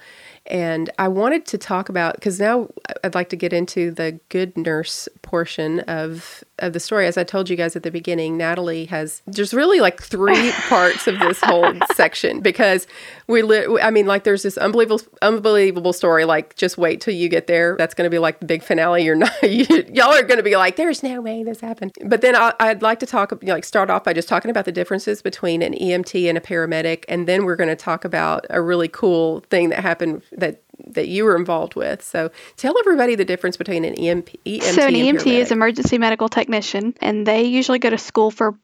[0.49, 2.69] And I wanted to talk about because now
[3.03, 7.05] I'd like to get into the good nurse portion of of the story.
[7.05, 11.07] As I told you guys at the beginning, Natalie has there's really like three parts
[11.07, 12.87] of this whole section because
[13.27, 17.29] we li- I mean like there's this unbelievable unbelievable story like just wait till you
[17.29, 17.75] get there.
[17.77, 19.03] That's going to be like the big finale.
[19.03, 21.93] You're not you, y'all are going to be like there's no way this happened.
[22.03, 24.49] But then I, would like to talk you know, like start off by just talking
[24.49, 28.03] about the differences between an EMT and a paramedic and then we're going to talk
[28.03, 32.01] about a really cool thing that happened that that you were involved with.
[32.01, 36.29] So tell everybody the difference between an EMP, EMT so an EMT is emergency medical
[36.29, 38.57] technician, and they usually go to school for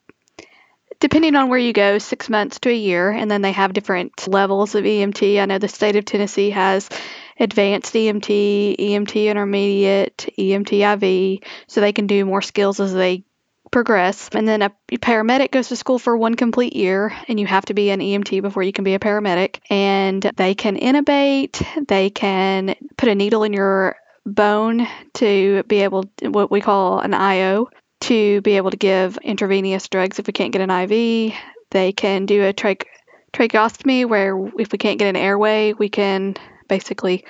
[0.99, 4.27] depending on where you go, six months to a year, and then they have different
[4.27, 5.41] levels of EMT.
[5.41, 6.89] I know the state of Tennessee has
[7.39, 13.25] advanced EMT, EMT intermediate, EMT IV, so they can do more skills as they
[13.75, 14.29] progress.
[14.31, 17.73] And then a paramedic goes to school for one complete year, and you have to
[17.73, 19.59] be an EMT before you can be a paramedic.
[19.69, 26.05] And they can intubate, they can put a needle in your bone to be able
[26.21, 27.67] what we call an IO
[27.99, 31.33] to be able to give intravenous drugs if we can't get an IV.
[31.71, 32.87] They can do a trache-
[33.33, 36.35] tracheostomy where if we can't get an airway, we can
[36.69, 37.25] basically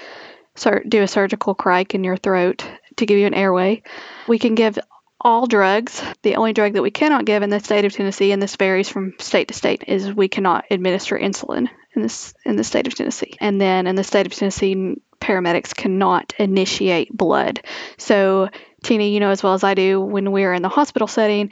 [0.87, 2.63] do a surgical cric in your throat
[2.97, 3.81] to give you an airway.
[4.27, 4.77] We can give
[5.25, 6.03] all drugs.
[6.21, 8.87] The only drug that we cannot give in the state of Tennessee, and this varies
[8.87, 12.93] from state to state, is we cannot administer insulin in this in the state of
[12.93, 13.33] Tennessee.
[13.41, 17.61] And then in the state of Tennessee, paramedics cannot initiate blood.
[17.97, 18.49] So,
[18.83, 21.51] Tina, you know as well as I do, when we're in the hospital setting,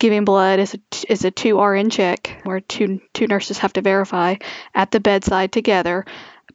[0.00, 3.82] giving blood is a, is a two RN check where two two nurses have to
[3.82, 4.34] verify
[4.74, 6.04] at the bedside together.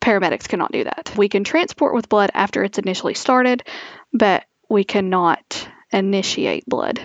[0.02, 1.14] Paramedics cannot do that.
[1.16, 3.64] We can transport with blood after it's initially started,
[4.12, 7.00] but we cannot initiate blood.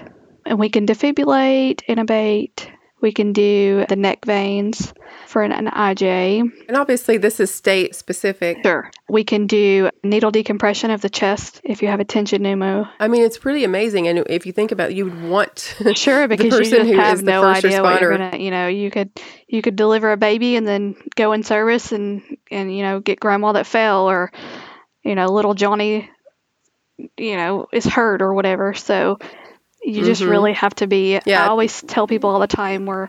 [0.46, 4.92] And we can defibrillate, intubate, we can do the neck veins
[5.26, 6.42] for an, an, IJ.
[6.68, 8.58] And obviously, this is state specific.
[8.62, 8.90] Sure.
[9.08, 12.90] We can do needle decompression of the chest if you have a tension pneumo.
[12.98, 14.06] I mean, it's pretty amazing.
[14.06, 17.44] And if you think about it, you would want sure because you just have no
[17.44, 17.82] idea responder.
[17.82, 18.36] what you're gonna.
[18.36, 19.10] You know, you could
[19.48, 23.18] you could deliver a baby and then go in service and and you know get
[23.18, 24.30] grandma that fell or
[25.02, 26.10] you know little Johnny
[27.16, 29.18] you know is hurt or whatever so
[29.82, 30.30] you just mm-hmm.
[30.30, 31.44] really have to be yeah.
[31.44, 33.08] i always tell people all the time we're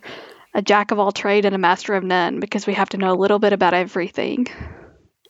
[0.54, 3.12] a jack of all trade and a master of none because we have to know
[3.12, 4.48] a little bit about everything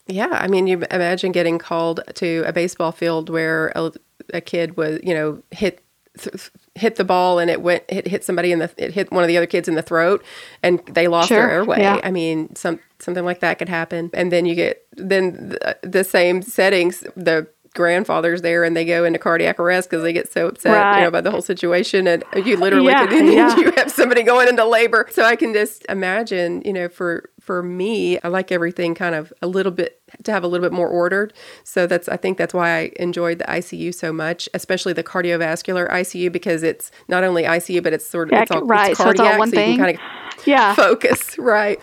[0.06, 3.92] yeah i mean you imagine getting called to a baseball field where a,
[4.34, 5.82] a kid was you know hit
[6.18, 9.22] th- hit the ball and it went it hit somebody in the it hit one
[9.22, 10.24] of the other kids in the throat
[10.62, 11.38] and they lost sure.
[11.38, 12.00] their airway yeah.
[12.02, 16.04] i mean some something like that could happen and then you get then the, the
[16.04, 20.48] same settings the grandfather's there and they go into cardiac arrest because they get so
[20.48, 20.98] upset, right.
[20.98, 22.06] you know, by the whole situation.
[22.06, 23.56] And you literally yeah, can, yeah.
[23.56, 25.08] you have somebody going into labor.
[25.10, 29.32] So I can just imagine, you know, for for me, I like everything kind of
[29.42, 31.32] a little bit to have a little bit more ordered.
[31.64, 35.90] So that's I think that's why I enjoyed the ICU so much, especially the cardiovascular
[35.90, 38.90] ICU because it's not only ICU but it's sort of yeah, it's all right.
[38.90, 39.70] it's cardiac, so, it's all one so thing.
[39.72, 40.74] you can kind of yeah.
[40.74, 41.80] focus right.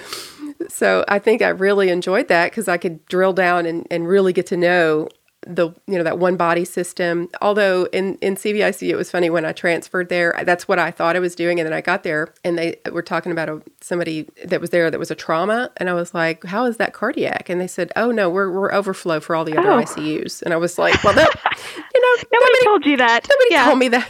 [0.67, 4.33] So I think I really enjoyed that because I could drill down and, and really
[4.33, 5.07] get to know
[5.47, 7.29] the you know that one body system.
[7.41, 10.35] Although in in CVIC it was funny when I transferred there.
[10.43, 13.01] That's what I thought I was doing, and then I got there and they were
[13.01, 16.43] talking about a, somebody that was there that was a trauma, and I was like,
[16.43, 19.57] "How is that cardiac?" And they said, "Oh no, we're we're overflow for all the
[19.57, 19.77] other Oh.
[19.81, 21.33] ICUs." And I was like, "Well, that
[21.95, 23.27] you know, Nobody told you that.
[23.29, 23.65] Nobody yeah.
[23.65, 24.09] told me that.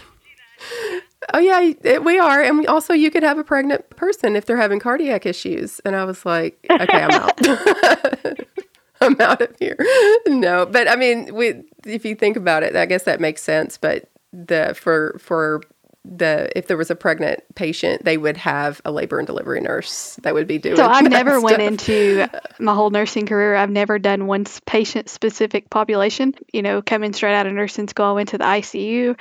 [1.34, 4.46] Oh yeah, it, we are, and we also you could have a pregnant person if
[4.46, 5.80] they're having cardiac issues.
[5.82, 7.40] And I was like, okay, I'm out.
[9.02, 9.78] I'm out of here.
[10.28, 13.78] No, but I mean, we if you think about it, I guess that makes sense.
[13.78, 15.62] But the for for
[16.06, 20.16] the if there was a pregnant patient, they would have a labor and delivery nurse
[20.24, 20.78] that would be doing.
[20.78, 21.90] So I've that never went stuff.
[21.90, 22.30] into
[22.60, 23.56] my whole nursing career.
[23.56, 26.36] I've never done one patient specific population.
[26.54, 29.20] You know, coming straight out of nursing school, I went to the ICU,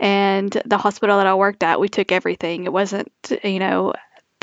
[0.00, 2.64] and the hospital that I worked at, we took everything.
[2.64, 3.10] It wasn't,
[3.44, 3.94] you know,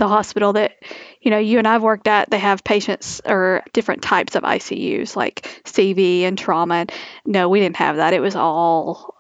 [0.04, 0.74] the hospital that,
[1.22, 2.30] you know, you and I've worked at.
[2.30, 6.88] They have patients or different types of ICUs like CV and trauma.
[7.26, 8.14] No, we didn't have that.
[8.14, 9.16] It was all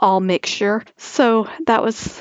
[0.00, 0.82] all mixture.
[0.96, 2.20] So that was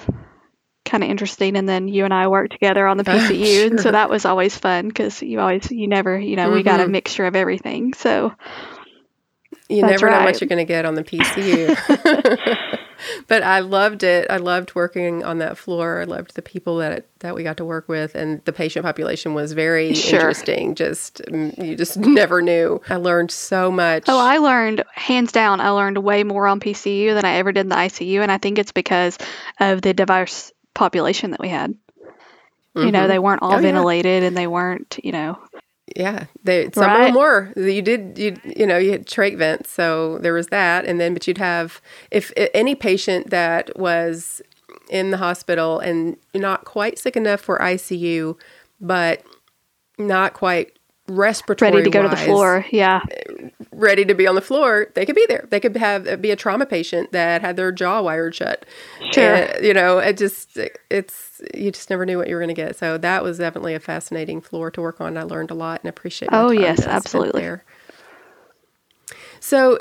[0.86, 1.56] kind of interesting.
[1.58, 4.26] And then you and I worked together on the Oh, PCU, and so that was
[4.26, 6.92] always fun because you always, you never, you know, we got a Mhm.
[6.92, 7.94] mixture of everything.
[7.96, 8.32] So
[9.70, 12.78] You never know what you're going to get on the PCU.
[13.28, 14.28] but I loved it.
[14.30, 16.02] I loved working on that floor.
[16.02, 19.34] I loved the people that that we got to work with, and the patient population
[19.34, 20.20] was very Sure.
[20.20, 20.76] interesting.
[20.76, 22.82] Just mm, you just never knew.
[22.90, 24.04] I learned so much.
[24.08, 25.62] Oh, I learned hands down.
[25.62, 28.38] I learned way more on PCU than I ever did in the ICU, and I
[28.38, 29.18] think it's because
[29.60, 31.76] of the diverse population that we had.
[32.76, 33.08] You know, Mhm.
[33.08, 33.62] they weren't all Oh, yeah.
[33.62, 35.38] ventilated, and they weren't, you know,
[35.96, 37.52] yeah, they, some of them were.
[37.56, 41.14] You did you you know you had trach vents, so there was that, and then
[41.14, 44.42] but you'd have if any patient that was
[44.90, 48.40] in the hospital and not quite sick enough for ICU,
[48.80, 49.24] but
[49.98, 50.78] not quite
[51.08, 52.66] respiratory ready to go to the floor.
[52.72, 53.02] Yeah,
[53.72, 55.46] ready to be on the floor, they could be there.
[55.50, 58.66] They could have be a trauma patient that had their jaw wired shut.
[59.12, 59.36] Sure.
[59.36, 60.58] And, you know, it just
[60.90, 62.76] it's you just never knew what you were going to get.
[62.78, 65.18] So that was definitely a fascinating floor to work on.
[65.18, 66.30] I learned a lot and appreciate.
[66.32, 67.42] Oh, yes, that I spent absolutely.
[67.42, 67.64] There.
[69.40, 69.78] So.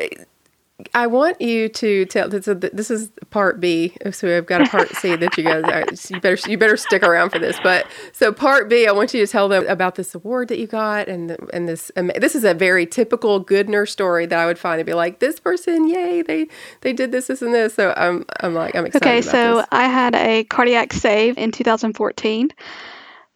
[0.95, 2.29] I want you to tell.
[2.29, 6.01] This is, this is part B, so I've got a part C that you guys.
[6.01, 7.59] So you better you better stick around for this.
[7.63, 10.67] But so part B, I want you to tell them about this award that you
[10.67, 11.91] got, and and this.
[11.97, 14.95] Um, this is a very typical good nurse story that I would find and be
[14.95, 16.49] like, this person, yay, they
[16.81, 17.75] they did this, this, and this.
[17.75, 19.07] So I'm I'm like I'm excited.
[19.07, 19.67] Okay, so this.
[19.73, 22.51] I had a cardiac save in 2014,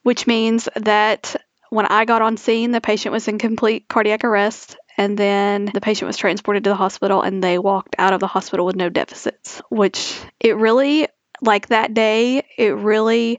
[0.02, 1.36] which means that
[1.70, 5.80] when I got on scene, the patient was in complete cardiac arrest, and then the
[5.80, 8.88] patient was transported to the hospital, and they walked out of the hospital with no
[8.88, 11.08] deficits, which it really,
[11.42, 13.38] like that day, it really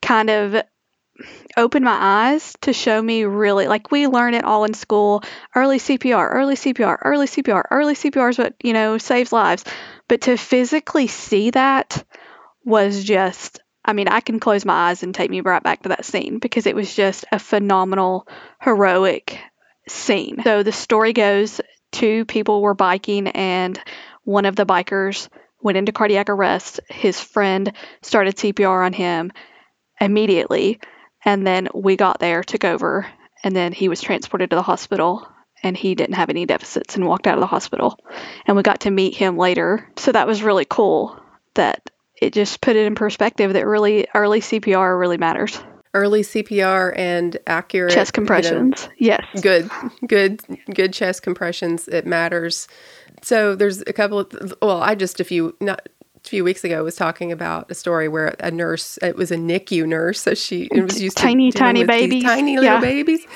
[0.00, 0.62] kind of
[1.56, 5.22] opened my eyes to show me really like we learn it all in school.
[5.54, 9.64] Early CPR early CPR early CPR early CPR is what you know saves lives.
[10.08, 12.04] But to physically see that
[12.64, 15.90] was just I mean I can close my eyes and take me right back to
[15.90, 18.26] that scene because it was just a phenomenal
[18.60, 19.38] heroic
[19.88, 20.42] scene.
[20.44, 21.60] So the story goes
[21.90, 23.78] two people were biking and
[24.24, 25.28] one of the bikers
[25.60, 26.80] went into cardiac arrest.
[26.88, 29.32] His friend started CPR on him
[30.00, 30.80] immediately
[31.24, 33.06] and then we got there took over
[33.44, 35.28] and then he was transported to the hospital
[35.62, 37.96] and he didn't have any deficits and walked out of the hospital.
[38.46, 39.88] And we got to meet him later.
[39.96, 41.20] So that was really cool
[41.54, 41.88] that
[42.20, 45.60] it just put it in perspective that really early cpr really matters
[45.94, 48.88] early CPR and accurate chest you know, compressions.
[48.98, 49.24] Yes.
[49.40, 49.70] good
[50.06, 50.40] good
[50.74, 51.88] good chest compressions.
[51.88, 52.68] It matters.
[53.22, 55.88] So there's a couple of well i just a few not
[56.24, 59.36] a few weeks ago was talking about a story where a nurse it was a
[59.36, 62.22] nicu nurse so she it was used Tiny, to tiny babies.
[62.24, 62.80] tiny little Yeah.
[62.80, 63.26] babies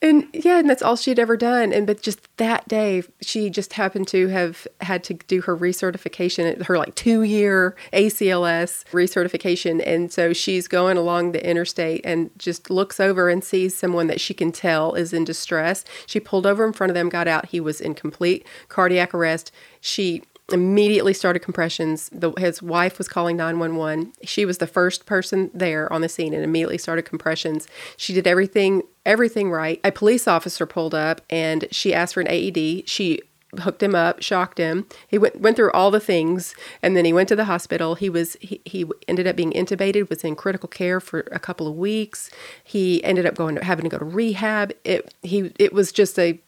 [0.00, 1.72] and yeah and that's all she'd ever done.
[1.72, 6.62] And but just that day she just happened to have had to do her recertification
[6.66, 9.82] her like two year acls recertification.
[9.84, 14.20] And so she's going along the interstate and just looks over and sees someone that
[14.20, 15.84] she can tell is in distress.
[16.06, 17.46] She pulled over in front of them got out.
[17.46, 19.50] He was in complete cardiac arrest.
[19.80, 22.08] She immediately started compressions.
[22.10, 24.12] The, his wife was calling 911.
[24.24, 27.68] She was the first person there on the scene and immediately started compressions.
[27.96, 29.80] She did everything everything right.
[29.84, 32.88] A police officer pulled up and she asked for an AED.
[32.88, 33.22] She
[33.60, 34.86] hooked him up, shocked him.
[35.06, 37.94] He went went through all the things and then he went to the hospital.
[37.94, 41.66] He was he, he ended up being intubated, was in critical care for a couple
[41.66, 42.30] of weeks.
[42.62, 44.72] He ended up going to, having to go to rehab.
[44.84, 46.40] It he it was just a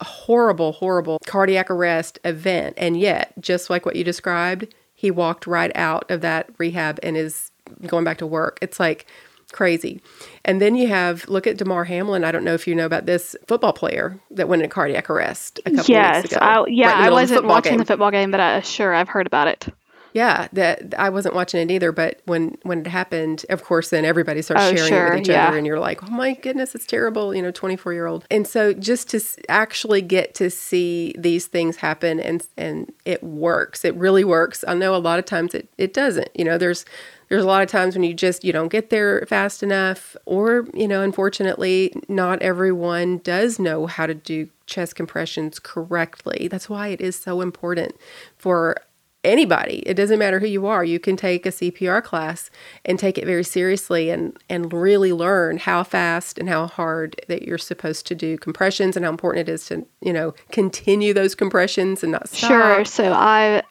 [0.00, 2.74] horrible, horrible cardiac arrest event.
[2.76, 7.16] And yet, just like what you described, he walked right out of that rehab and
[7.16, 7.50] is
[7.86, 8.58] going back to work.
[8.60, 9.06] It's like
[9.52, 10.00] crazy.
[10.44, 12.24] And then you have look at Damar Hamlin.
[12.24, 15.60] I don't know if you know about this football player that went in cardiac arrest
[15.66, 16.44] a couple yes, weeks ago.
[16.44, 17.78] I, yeah, right I wasn't watching game.
[17.78, 19.66] the football game, but I, sure I've heard about it.
[20.12, 21.92] Yeah, that I wasn't watching it either.
[21.92, 25.20] But when when it happened, of course, then everybody starts Oh, sharing sure, it with
[25.22, 25.48] each yeah.
[25.48, 28.26] other, and you're like, "Oh my goodness, it's terrible!" You know, 24 year old.
[28.30, 33.84] And so just to actually get to see these things happen, and and it works.
[33.84, 34.64] It really works.
[34.66, 36.28] I know a lot of times it it doesn't.
[36.34, 36.84] You know, there's
[37.28, 40.66] there's a lot of times when you just you don't get there fast enough, or
[40.74, 46.48] you know, unfortunately, not everyone does know how to do chest compressions correctly.
[46.50, 47.94] That's why it is so important
[48.36, 48.76] for
[49.22, 52.50] anybody it doesn't matter who you are you can take a cpr class
[52.86, 57.42] and take it very seriously and and really learn how fast and how hard that
[57.42, 61.34] you're supposed to do compressions and how important it is to you know continue those
[61.34, 62.50] compressions and not stop.
[62.50, 62.84] Sure.
[62.84, 63.62] So I,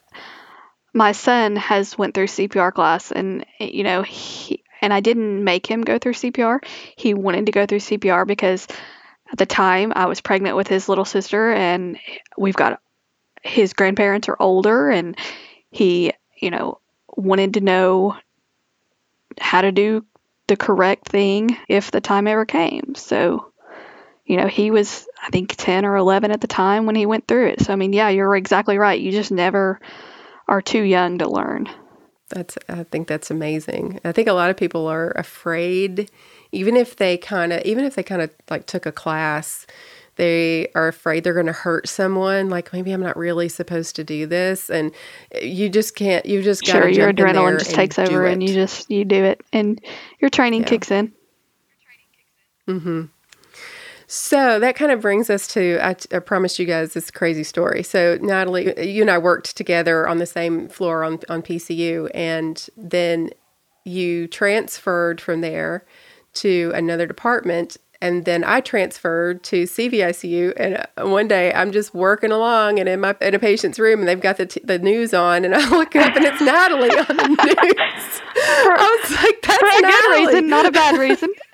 [0.93, 5.65] my son has went through CPR class, and you know, he, and I didn't make
[5.65, 6.63] him go through CPR.
[6.95, 8.67] He wanted to go through CPR because
[9.31, 11.97] at the time I was pregnant with his little sister, and
[12.37, 12.81] we've got
[13.41, 15.17] his grandparents are older, and
[15.71, 16.79] he, you know,
[17.15, 18.17] wanted to know
[19.39, 20.05] how to do
[20.47, 22.95] the correct thing if the time ever came.
[22.95, 23.49] So
[24.29, 27.27] you know, he was, I think, 10 or 11 at the time when he went
[27.27, 27.61] through it.
[27.61, 29.01] So, I mean, yeah, you're exactly right.
[29.01, 29.79] You just never
[30.47, 31.67] are too young to learn.
[32.29, 33.99] That's I think that's amazing.
[34.05, 36.11] I think a lot of people are afraid
[36.51, 39.65] even if they kind of even if they kind of like took a class,
[40.19, 44.03] they are afraid they're going to hurt someone like maybe I'm not really supposed to
[44.03, 44.93] do this and
[45.41, 48.25] you just can't you just got Sure, your jump in there adrenaline just takes over
[48.27, 49.81] and you just, you do it and
[50.19, 50.69] your training Yeah.
[50.69, 51.13] kicks in.
[52.67, 53.05] mm-hmm
[54.11, 57.83] so that kind of brings us to I, I promised you guys this crazy story.
[57.83, 62.67] So Natalie, you and I worked together on the same floor on on PCU, and
[62.75, 63.29] then
[63.85, 65.85] you transferred from there
[66.35, 67.77] to another department.
[68.01, 72.87] And then I transferred to CVICU, and uh, one day I'm just working along, and
[72.87, 75.53] in my in a patient's room, and they've got the t- the news on, and
[75.55, 78.21] I look up, and it's Natalie on the news.
[78.37, 81.29] I was like, "That's For a good reason, not a bad reason.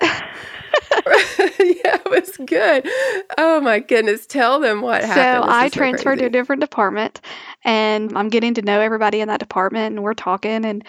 [1.20, 2.88] yeah, it was good.
[3.38, 4.26] Oh my goodness.
[4.26, 5.50] Tell them what so happened.
[5.50, 7.20] I so transferred to a different department
[7.64, 10.84] and I'm getting to know everybody in that department and we're talking and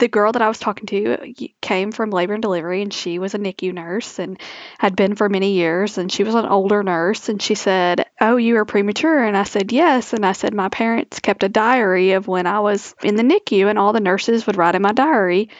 [0.00, 3.34] the girl that I was talking to came from labor and delivery and she was
[3.34, 4.40] a NICU nurse and
[4.78, 8.36] had been for many years and she was an older nurse and she said, "Oh,
[8.36, 12.12] you were premature." And I said, "Yes." And I said, "My parents kept a diary
[12.12, 14.92] of when I was in the NICU and all the nurses would write in my
[14.92, 15.50] diary,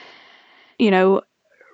[0.77, 1.21] you know,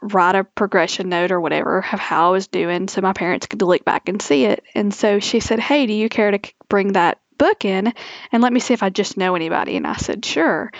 [0.02, 3.62] write a progression note or whatever of how I was doing so my parents could
[3.62, 4.64] look back and see it.
[4.76, 6.40] And so she said, Hey, do you care to
[6.70, 7.94] bring that book in
[8.32, 9.78] and let me see if I just know anybody?
[9.78, 10.72] And I said, Sure.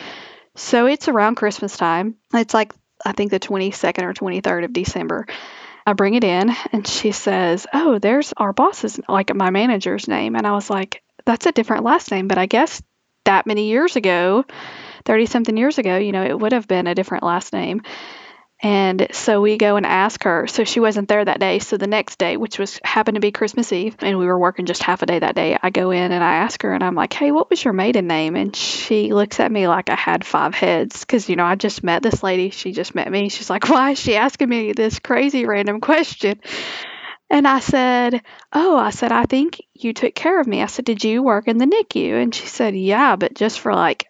[0.58, 2.16] So it's around Christmas time.
[2.34, 2.74] It's like,
[3.06, 5.28] I think the 22nd or 23rd of December.
[5.86, 10.36] I bring it in and she says, Oh, there's our boss's, like my manager's name.
[10.36, 12.82] And I was like, That's a different last name, but I guess
[13.24, 14.46] that many years ago,
[15.06, 17.84] 30 something years ago, you know, it would have been a different last name.
[18.62, 20.48] And so we go and ask her.
[20.48, 21.60] So she wasn't there that day.
[21.60, 24.66] So the next day, which was happened to be Christmas Eve, and we were working
[24.66, 26.96] just half a day that day, I go in and I ask her, and I'm
[26.96, 30.26] like, "Hey, what was your maiden name?" And she looks at me like I had
[30.26, 32.50] five heads, because you know I just met this lady.
[32.50, 33.30] She just met me.
[33.30, 36.40] She's like, "Why is she asking me this crazy random question?"
[37.30, 38.22] And I said,
[38.54, 40.62] Oh, I said, I think you took care of me.
[40.62, 42.22] I said, Did you work in the NICU?
[42.22, 44.08] And she said, Yeah, but just for like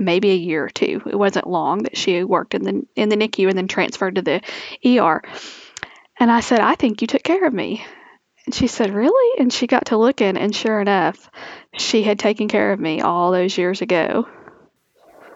[0.00, 1.02] maybe a year or two.
[1.06, 4.22] It wasn't long that she worked in the in the NICU and then transferred to
[4.22, 4.40] the
[4.84, 5.22] ER.
[6.18, 7.84] And I said, I think you took care of me.
[8.46, 9.40] And she said, Really?
[9.40, 11.30] And she got to looking, and sure enough,
[11.74, 14.26] she had taken care of me all those years ago.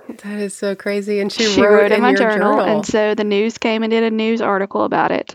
[0.08, 1.20] That is so crazy.
[1.20, 2.76] And she, She wrote, wrote in in my journal, journal.
[2.76, 5.34] and so the news came and did a news article about it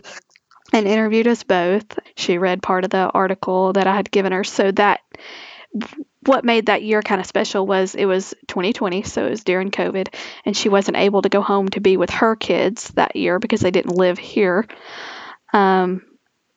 [0.72, 1.98] and interviewed us both.
[2.16, 4.44] She read part of the article that I had given her.
[4.44, 5.00] So that
[6.26, 9.70] what made that year kind of special was it was 2020, so it was during
[9.70, 10.14] COVID,
[10.44, 13.60] and she wasn't able to go home to be with her kids that year because
[13.60, 14.66] they didn't live here.
[15.52, 16.02] Um,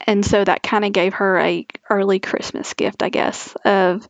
[0.06, 4.08] and so that kind of gave her a early Christmas gift, I guess, of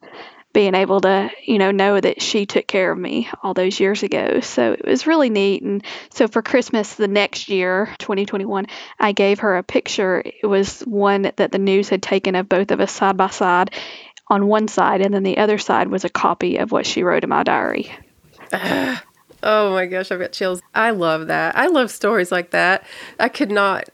[0.54, 4.04] being able to, you know, know that she took care of me all those years
[4.04, 4.40] ago.
[4.40, 5.64] So it was really neat.
[5.64, 8.68] And so for Christmas the next year, 2021,
[9.00, 10.22] I gave her a picture.
[10.24, 13.72] It was one that the news had taken of both of us side by side
[14.28, 17.24] on one side, and then the other side was a copy of what she wrote
[17.24, 17.92] in my diary.
[19.44, 20.62] oh my gosh, I've got chills.
[20.74, 21.58] I love that.
[21.58, 22.86] I love stories like that.
[23.20, 23.90] I could not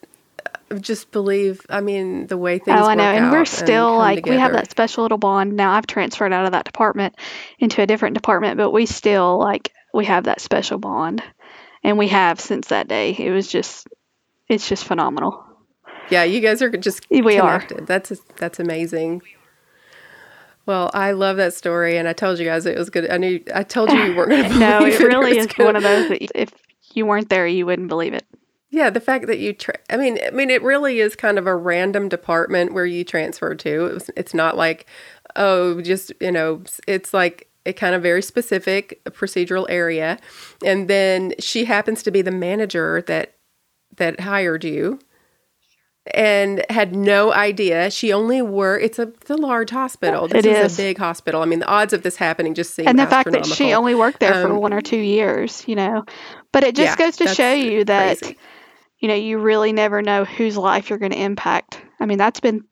[0.71, 3.03] uh, just believe, I mean, the way things Oh, I know.
[3.03, 5.55] And we're still come like, we have that special little bond.
[5.55, 7.15] Now I've transferred out of that department
[7.57, 11.23] into a different department, but we still like, we have that special bond.
[11.83, 13.15] And we have since that day.
[13.17, 13.87] It was just,
[14.49, 15.45] it's just phenomenal.
[16.09, 17.87] Yeah, you guys are just We connected.
[17.87, 19.21] That's that's amazing.
[20.69, 23.09] Well, I love that story, and I told you guys it was good.
[23.09, 24.59] I knew I told you you weren't going to.
[24.59, 26.51] no, it really was is gonna- one of those that if
[26.93, 28.23] you weren't there, you wouldn't believe it.
[28.69, 31.47] Yeah, the fact that you, tra- I mean, I mean, it really is kind of
[31.47, 33.85] a random department where you transfer to.
[33.87, 34.85] It was, it's not like,
[35.35, 40.19] oh, just you know, it's like a kind of very specific procedural area,
[40.63, 43.33] and then she happens to be the manager that
[43.97, 44.99] that hired you,
[46.13, 47.91] and had no idea.
[47.91, 48.83] She only worked.
[48.83, 50.27] It's a, it's a large hospital.
[50.27, 50.79] This It is, is.
[50.79, 51.41] a big hospital.
[51.41, 53.95] I mean, the odds of this happening just seem and the fact that she only
[53.95, 56.05] worked there for Um, one or two years, you know.
[56.51, 58.37] But it just Yeah, goes to show you that, crazy.
[58.99, 61.79] you know, you really never know whose life you're going to impact.
[61.99, 62.63] I mean, that's been,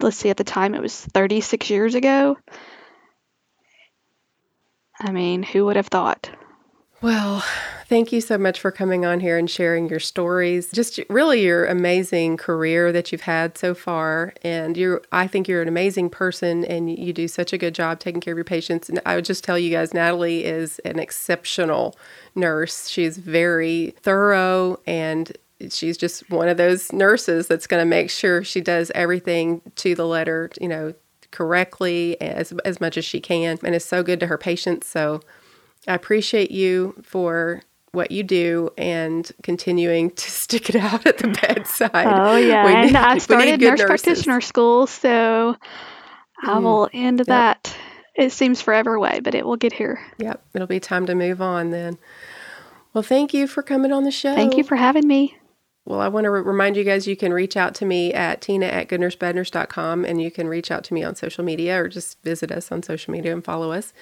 [0.00, 2.36] let's see, at the time it was 36 years ago.
[5.00, 6.30] I mean, who would have thought?
[7.00, 7.44] Well,
[7.92, 10.70] thank you so much for coming on here and sharing your stories.
[10.72, 14.32] Just really your amazing career that you've had so far.
[14.40, 18.00] And you're I think you're an amazing person and you do such a good job
[18.00, 18.88] taking care of your patients.
[18.88, 21.94] And I would just tell you guys Natalie is an exceptional
[22.34, 22.88] nurse.
[22.88, 25.30] She's very thorough and
[25.68, 29.94] she's just one of those nurses that's going to make sure she does everything to
[29.94, 30.94] the letter, you know,
[31.30, 34.86] correctly as as much as she can and is so good to her patients.
[34.86, 35.20] So
[35.86, 37.60] I appreciate you for
[37.92, 42.06] what you do and continuing to stick it out at the bedside.
[42.18, 42.64] Oh, yeah.
[42.66, 43.86] We and need- I started nurse nurses.
[44.04, 45.56] practitioner school, so
[46.44, 47.76] I Mm, will end that.
[48.16, 50.00] It seems forever away, but it will get here.
[50.18, 51.98] Yep, it'll be time to move on then.
[52.92, 54.34] Well, thank you for coming on the show.
[54.34, 55.36] Thank you for having me.
[55.84, 58.40] Well, I want to re- remind you guys you can reach out to me at
[58.40, 62.22] tina at goodnursebadnurse.com and you can reach out to me on social media or just
[62.22, 63.92] visit us on social media and follow us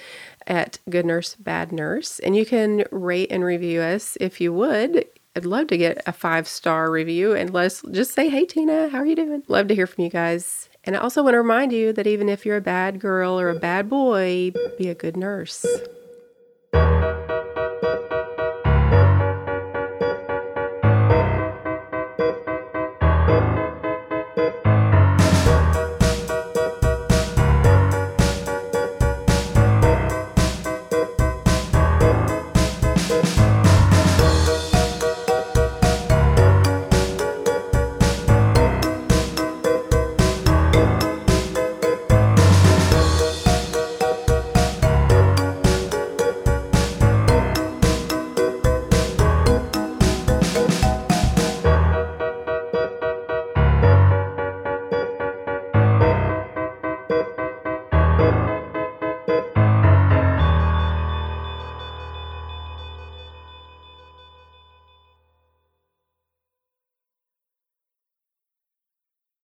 [0.47, 2.18] at Good Nurse Bad Nurse.
[2.18, 5.07] And you can rate and review us if you would.
[5.35, 8.99] I'd love to get a five star review and let's just say, hey, Tina, how
[8.99, 9.43] are you doing?
[9.49, 10.68] Love to hear from you guys.
[10.85, 13.49] And I also want to remind you that even if you're a bad girl or
[13.49, 15.64] a bad boy, be a good nurse.